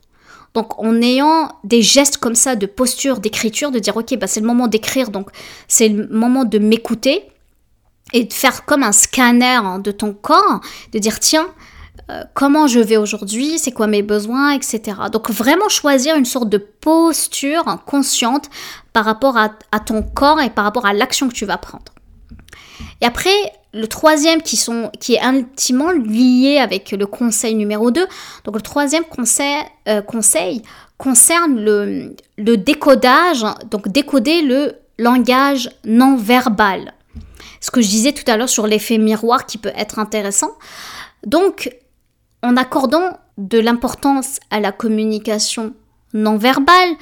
Donc 0.53 0.79
en 0.79 1.01
ayant 1.01 1.51
des 1.63 1.81
gestes 1.81 2.17
comme 2.17 2.35
ça 2.35 2.55
de 2.55 2.65
posture, 2.65 3.19
d'écriture, 3.19 3.71
de 3.71 3.79
dire 3.79 3.97
ok, 3.97 4.17
bah, 4.17 4.27
c'est 4.27 4.39
le 4.39 4.45
moment 4.45 4.67
d'écrire, 4.67 5.09
donc 5.09 5.29
c'est 5.67 5.89
le 5.89 6.07
moment 6.09 6.45
de 6.45 6.59
m'écouter 6.59 7.23
et 8.13 8.25
de 8.25 8.33
faire 8.33 8.65
comme 8.65 8.83
un 8.83 8.91
scanner 8.91 9.45
hein, 9.45 9.79
de 9.79 9.91
ton 9.91 10.13
corps, 10.13 10.61
de 10.91 10.99
dire 10.99 11.19
tiens, 11.19 11.47
euh, 12.09 12.23
comment 12.33 12.67
je 12.67 12.79
vais 12.79 12.97
aujourd'hui, 12.97 13.57
c'est 13.59 13.71
quoi 13.71 13.87
mes 13.87 14.01
besoins, 14.01 14.51
etc. 14.51 14.81
Donc 15.11 15.29
vraiment 15.29 15.69
choisir 15.69 16.15
une 16.15 16.25
sorte 16.25 16.49
de 16.49 16.57
posture 16.57 17.63
consciente 17.85 18.49
par 18.91 19.05
rapport 19.05 19.37
à, 19.37 19.49
ton 19.79 20.01
corps 20.01 20.41
et 20.41 20.49
par 20.49 20.65
rapport 20.65 20.85
à 20.85 20.93
l'action 20.93 21.29
que 21.29 21.33
tu 21.33 21.45
vas 21.45 21.57
prendre. 21.57 21.85
Et 23.01 23.05
après, 23.05 23.53
le 23.73 23.87
troisième 23.87 24.41
qui, 24.41 24.57
sont, 24.57 24.91
qui 24.99 25.15
est 25.15 25.21
intimement 25.21 25.91
lié 25.91 26.57
avec 26.57 26.91
le 26.91 27.05
conseil 27.05 27.55
numéro 27.55 27.89
2. 27.89 28.05
Donc 28.43 28.55
le 28.55 28.61
troisième 28.61 29.05
conseil, 29.05 29.57
euh, 29.87 30.01
conseil 30.01 30.61
concerne 30.97 31.63
le, 31.63 32.15
le 32.37 32.57
décodage, 32.57 33.45
donc 33.71 33.87
décoder 33.87 34.41
le 34.41 34.73
langage 34.99 35.69
non 35.85 36.17
verbal. 36.17 36.93
Ce 37.61 37.71
que 37.71 37.81
je 37.81 37.87
disais 37.87 38.11
tout 38.11 38.29
à 38.29 38.35
l'heure 38.35 38.49
sur 38.49 38.67
l'effet 38.67 38.97
miroir 38.97 39.45
qui 39.45 39.57
peut 39.57 39.71
être 39.75 39.99
intéressant. 39.99 40.51
Donc, 41.25 41.73
en 42.43 42.57
accordant 42.57 43.17
de 43.37 43.57
l'importance 43.57 44.39
à 44.51 44.59
la 44.59 44.71
communication 44.71 45.73
non 46.13 46.37
verbale, 46.37 46.93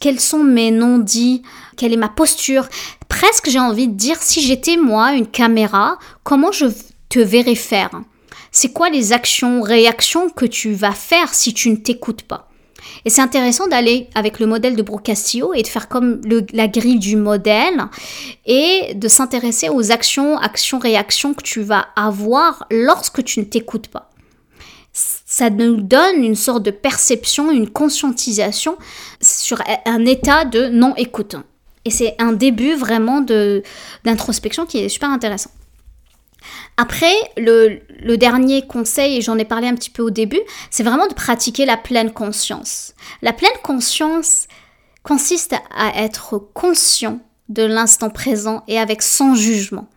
quels 0.00 0.20
sont 0.20 0.42
mes 0.42 0.70
non-dits, 0.70 1.42
quelle 1.76 1.92
est 1.92 1.98
ma 1.98 2.08
posture. 2.08 2.68
Presque 3.08 3.50
j'ai 3.50 3.60
envie 3.60 3.88
de 3.88 3.94
dire, 3.94 4.16
si 4.20 4.40
j'étais 4.40 4.76
moi 4.76 5.12
une 5.12 5.26
caméra, 5.26 5.98
comment 6.22 6.50
je 6.50 6.66
te 7.08 7.18
verrais 7.18 7.54
faire? 7.54 7.90
C'est 8.50 8.72
quoi 8.72 8.88
les 8.88 9.12
actions, 9.12 9.62
réactions 9.62 10.30
que 10.30 10.46
tu 10.46 10.72
vas 10.72 10.92
faire 10.92 11.34
si 11.34 11.52
tu 11.52 11.70
ne 11.70 11.76
t'écoutes 11.76 12.22
pas? 12.22 12.48
Et 13.04 13.10
c'est 13.10 13.22
intéressant 13.22 13.66
d'aller 13.66 14.08
avec 14.14 14.40
le 14.40 14.46
modèle 14.46 14.76
de 14.76 14.82
Brocastillo 14.82 15.54
et 15.54 15.62
de 15.62 15.66
faire 15.66 15.88
comme 15.88 16.20
la 16.52 16.68
grille 16.68 16.98
du 16.98 17.16
modèle 17.16 17.84
et 18.46 18.94
de 18.94 19.08
s'intéresser 19.08 19.68
aux 19.68 19.90
actions, 19.90 20.38
actions, 20.38 20.78
réactions 20.78 21.34
que 21.34 21.42
tu 21.42 21.62
vas 21.62 21.86
avoir 21.96 22.66
lorsque 22.70 23.24
tu 23.24 23.40
ne 23.40 23.44
t'écoutes 23.44 23.88
pas 23.88 24.10
ça 25.36 25.50
nous 25.50 25.80
donne 25.80 26.22
une 26.22 26.36
sorte 26.36 26.62
de 26.62 26.70
perception, 26.70 27.50
une 27.50 27.68
conscientisation 27.68 28.78
sur 29.20 29.60
un 29.84 30.06
état 30.06 30.44
de 30.44 30.68
non-écoute. 30.68 31.34
Et 31.84 31.90
c'est 31.90 32.14
un 32.20 32.32
début 32.32 32.76
vraiment 32.76 33.20
d'introspection 34.04 34.64
qui 34.64 34.78
est 34.78 34.88
super 34.88 35.10
intéressant. 35.10 35.50
Après, 36.76 37.12
le, 37.36 37.80
dernier 38.16 38.64
conseil, 38.64 39.16
et 39.16 39.22
j'en 39.22 39.36
ai 39.36 39.44
parlé 39.44 39.66
un 39.66 39.74
petit 39.74 39.90
peu 39.90 40.02
au 40.04 40.10
début, 40.10 40.40
c'est 40.70 40.84
vraiment 40.84 41.08
de 41.08 41.14
pratiquer 41.14 41.66
la 41.66 41.76
pleine 41.76 42.12
conscience. 42.12 42.94
La 43.20 43.32
pleine 43.32 43.58
conscience 43.64 44.46
consiste 45.02 45.56
à 45.76 46.00
être 46.00 46.38
conscient 46.38 47.18
de 47.48 47.64
l'instant 47.64 48.10
présent 48.10 48.62
et 48.68 48.78
avec 48.78 49.02
son 49.02 49.34
jugement. 49.34 49.88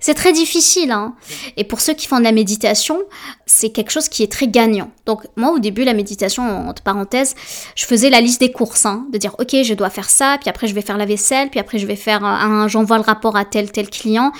C'est 0.00 0.14
très 0.14 0.32
difficile. 0.32 0.90
Hein. 0.90 1.14
Et 1.56 1.64
pour 1.64 1.80
ceux 1.80 1.94
qui 1.94 2.06
font 2.06 2.18
de 2.18 2.24
la 2.24 2.32
méditation, 2.32 2.98
c'est 3.46 3.70
quelque 3.70 3.90
chose 3.90 4.08
qui 4.08 4.22
est 4.22 4.30
très 4.30 4.48
gagnant. 4.48 4.90
Donc 5.04 5.26
moi, 5.36 5.52
au 5.52 5.58
début, 5.58 5.84
la 5.84 5.94
méditation, 5.94 6.68
entre 6.68 6.82
parenthèses, 6.82 7.34
je 7.74 7.84
faisais 7.84 8.10
la 8.10 8.20
liste 8.20 8.40
des 8.40 8.52
courses. 8.52 8.86
Hein, 8.86 9.06
de 9.12 9.18
dire, 9.18 9.34
ok, 9.38 9.62
je 9.62 9.74
dois 9.74 9.90
faire 9.90 10.10
ça, 10.10 10.38
puis 10.40 10.50
après 10.50 10.66
je 10.66 10.74
vais 10.74 10.82
faire 10.82 10.98
la 10.98 11.06
vaisselle, 11.06 11.50
puis 11.50 11.60
après 11.60 11.78
je 11.78 11.86
vais 11.86 11.96
faire 11.96 12.24
un, 12.24 12.68
j'envoie 12.68 12.98
le 12.98 13.04
rapport 13.04 13.36
à 13.36 13.44
tel, 13.44 13.70
tel 13.70 13.88
client. 13.88 14.32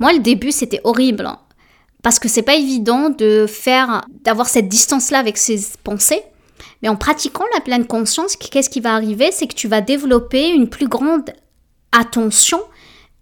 Moi, 0.00 0.12
le 0.12 0.18
début, 0.18 0.52
c'était 0.52 0.80
horrible. 0.84 1.26
Hein. 1.26 1.38
parce 2.02 2.18
que 2.18 2.28
c'est 2.28 2.42
pas 2.42 2.56
évident 2.56 3.08
de 3.08 3.46
faire, 3.48 4.04
d'avoir 4.24 4.48
cette 4.48 4.68
distance-là 4.68 5.18
avec 5.18 5.38
ses 5.38 5.58
pensées. 5.82 6.22
Mais 6.82 6.88
en 6.88 6.96
pratiquant 6.96 7.44
la 7.54 7.60
pleine 7.60 7.86
conscience, 7.86 8.36
qu'est-ce 8.36 8.68
qui 8.68 8.80
va 8.80 8.94
arriver? 8.94 9.30
C'est 9.32 9.46
que 9.46 9.54
tu 9.54 9.68
vas 9.68 9.80
développer 9.80 10.50
une 10.50 10.68
plus 10.68 10.88
grande 10.88 11.30
attention 11.92 12.60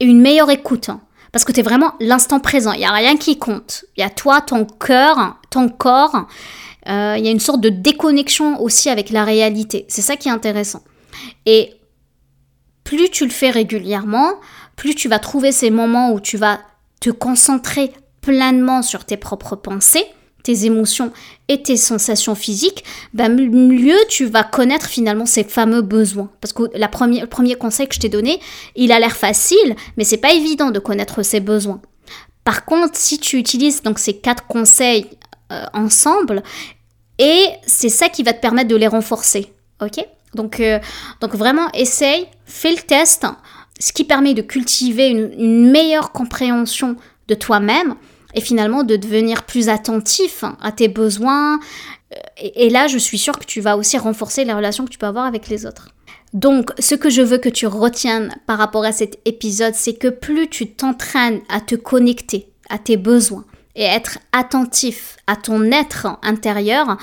et 0.00 0.04
une 0.04 0.20
meilleure 0.20 0.50
écoute. 0.50 0.90
Parce 1.32 1.44
que 1.44 1.52
tu 1.52 1.60
es 1.60 1.62
vraiment 1.62 1.94
l'instant 1.98 2.40
présent. 2.40 2.72
Il 2.72 2.78
n'y 2.78 2.84
a 2.84 2.92
rien 2.92 3.16
qui 3.16 3.38
compte. 3.38 3.86
Il 3.96 4.00
y 4.00 4.04
a 4.04 4.10
toi, 4.10 4.42
ton 4.42 4.66
cœur, 4.66 5.38
ton 5.50 5.68
corps. 5.68 6.26
Euh, 6.88 7.16
il 7.18 7.24
y 7.24 7.28
a 7.28 7.30
une 7.30 7.40
sorte 7.40 7.60
de 7.60 7.70
déconnexion 7.70 8.60
aussi 8.60 8.90
avec 8.90 9.10
la 9.10 9.24
réalité. 9.24 9.86
C'est 9.88 10.02
ça 10.02 10.16
qui 10.16 10.28
est 10.28 10.32
intéressant. 10.32 10.82
Et 11.46 11.74
plus 12.84 13.08
tu 13.10 13.24
le 13.24 13.30
fais 13.30 13.50
régulièrement, 13.50 14.34
plus 14.76 14.94
tu 14.94 15.08
vas 15.08 15.18
trouver 15.18 15.52
ces 15.52 15.70
moments 15.70 16.12
où 16.12 16.20
tu 16.20 16.36
vas 16.36 16.60
te 17.00 17.10
concentrer 17.10 17.92
pleinement 18.20 18.82
sur 18.82 19.04
tes 19.04 19.16
propres 19.16 19.56
pensées 19.56 20.04
tes 20.42 20.64
émotions 20.64 21.12
et 21.48 21.62
tes 21.62 21.76
sensations 21.76 22.34
physiques, 22.34 22.84
bah, 23.14 23.28
mieux 23.28 23.98
tu 24.08 24.24
vas 24.24 24.44
connaître 24.44 24.86
finalement 24.86 25.26
ces 25.26 25.44
fameux 25.44 25.82
besoins. 25.82 26.30
Parce 26.40 26.52
que 26.52 26.64
le 26.74 27.26
premier 27.26 27.54
conseil 27.54 27.88
que 27.88 27.94
je 27.94 28.00
t'ai 28.00 28.08
donné, 28.08 28.40
il 28.76 28.92
a 28.92 28.98
l'air 28.98 29.16
facile, 29.16 29.76
mais 29.96 30.04
c'est 30.04 30.16
pas 30.16 30.32
évident 30.32 30.70
de 30.70 30.78
connaître 30.78 31.22
ses 31.22 31.40
besoins. 31.40 31.80
Par 32.44 32.64
contre, 32.64 32.96
si 32.96 33.18
tu 33.18 33.38
utilises 33.38 33.82
donc 33.82 33.98
ces 33.98 34.14
quatre 34.14 34.46
conseils 34.46 35.06
euh, 35.52 35.64
ensemble, 35.74 36.42
et 37.18 37.46
c'est 37.66 37.88
ça 37.88 38.08
qui 38.08 38.22
va 38.22 38.32
te 38.32 38.40
permettre 38.40 38.68
de 38.68 38.76
les 38.76 38.88
renforcer, 38.88 39.52
ok? 39.80 40.04
Donc, 40.34 40.60
euh, 40.60 40.78
donc 41.20 41.34
vraiment, 41.34 41.70
essaye, 41.72 42.26
fais 42.46 42.70
le 42.72 42.80
test, 42.82 43.26
ce 43.78 43.92
qui 43.92 44.04
permet 44.04 44.34
de 44.34 44.42
cultiver 44.42 45.08
une 45.08 45.70
meilleure 45.70 46.12
compréhension 46.12 46.96
de 47.28 47.34
toi-même 47.34 47.94
et 48.34 48.40
finalement 48.40 48.84
de 48.84 48.96
devenir 48.96 49.44
plus 49.44 49.68
attentif 49.68 50.44
à 50.60 50.72
tes 50.72 50.88
besoins. 50.88 51.60
Et, 52.36 52.68
là, 52.68 52.88
je 52.88 52.98
suis 52.98 53.18
sûre 53.18 53.38
que 53.38 53.44
tu 53.44 53.60
vas 53.60 53.76
aussi 53.76 53.96
renforcer 53.96 54.44
les 54.44 54.52
relations 54.52 54.84
que 54.84 54.90
tu 54.90 54.98
peux 54.98 55.06
avoir 55.06 55.24
avec 55.24 55.48
les 55.48 55.64
autres. 55.64 55.88
Donc, 56.34 56.70
ce 56.78 56.94
que 56.94 57.10
je 57.10 57.22
veux 57.22 57.38
que 57.38 57.48
tu 57.48 57.66
retiennes 57.66 58.34
par 58.46 58.58
rapport 58.58 58.84
à 58.84 58.92
cet 58.92 59.18
épisode, 59.24 59.74
c'est 59.74 59.94
que 59.94 60.08
plus 60.08 60.48
tu 60.48 60.70
t'entraînes 60.70 61.40
à 61.48 61.60
te 61.60 61.74
connecter 61.74 62.48
à 62.68 62.78
tes 62.78 62.96
besoins 62.96 63.44
et 63.74 63.84
être 63.84 64.18
attentif 64.32 65.16
à 65.26 65.36
ton 65.36 65.70
être 65.70 66.18
intérieur, 66.22 66.98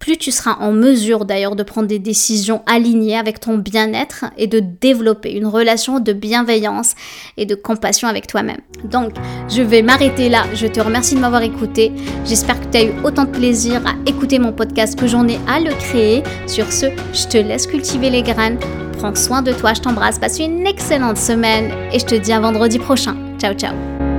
plus 0.00 0.16
tu 0.16 0.32
seras 0.32 0.56
en 0.60 0.72
mesure 0.72 1.26
d'ailleurs 1.26 1.56
de 1.56 1.62
prendre 1.62 1.86
des 1.86 1.98
décisions 1.98 2.62
alignées 2.66 3.18
avec 3.18 3.38
ton 3.38 3.58
bien-être 3.58 4.24
et 4.38 4.46
de 4.46 4.58
développer 4.58 5.32
une 5.32 5.46
relation 5.46 6.00
de 6.00 6.12
bienveillance 6.12 6.94
et 7.36 7.44
de 7.44 7.54
compassion 7.54 8.08
avec 8.08 8.26
toi-même. 8.26 8.60
Donc, 8.84 9.12
je 9.48 9.60
vais 9.60 9.82
m'arrêter 9.82 10.30
là. 10.30 10.44
Je 10.54 10.66
te 10.66 10.80
remercie 10.80 11.14
de 11.14 11.20
m'avoir 11.20 11.42
écouté. 11.42 11.92
J'espère 12.24 12.58
que 12.58 12.66
tu 12.66 12.78
as 12.78 12.84
eu 12.84 12.92
autant 13.04 13.24
de 13.24 13.30
plaisir 13.30 13.82
à 13.86 13.92
écouter 14.08 14.38
mon 14.38 14.52
podcast 14.52 14.98
que 14.98 15.06
j'en 15.06 15.28
ai 15.28 15.38
à 15.46 15.60
le 15.60 15.72
créer. 15.72 16.22
Sur 16.46 16.72
ce, 16.72 16.86
je 17.12 17.28
te 17.28 17.36
laisse 17.36 17.66
cultiver 17.66 18.08
les 18.08 18.22
graines. 18.22 18.58
Prends 18.98 19.14
soin 19.14 19.42
de 19.42 19.52
toi, 19.52 19.74
je 19.74 19.82
t'embrasse, 19.82 20.18
passe 20.18 20.38
une 20.38 20.66
excellente 20.66 21.18
semaine 21.18 21.72
et 21.92 21.98
je 21.98 22.06
te 22.06 22.14
dis 22.14 22.32
à 22.32 22.40
vendredi 22.40 22.78
prochain. 22.78 23.16
Ciao 23.38 23.52
ciao 23.52 24.09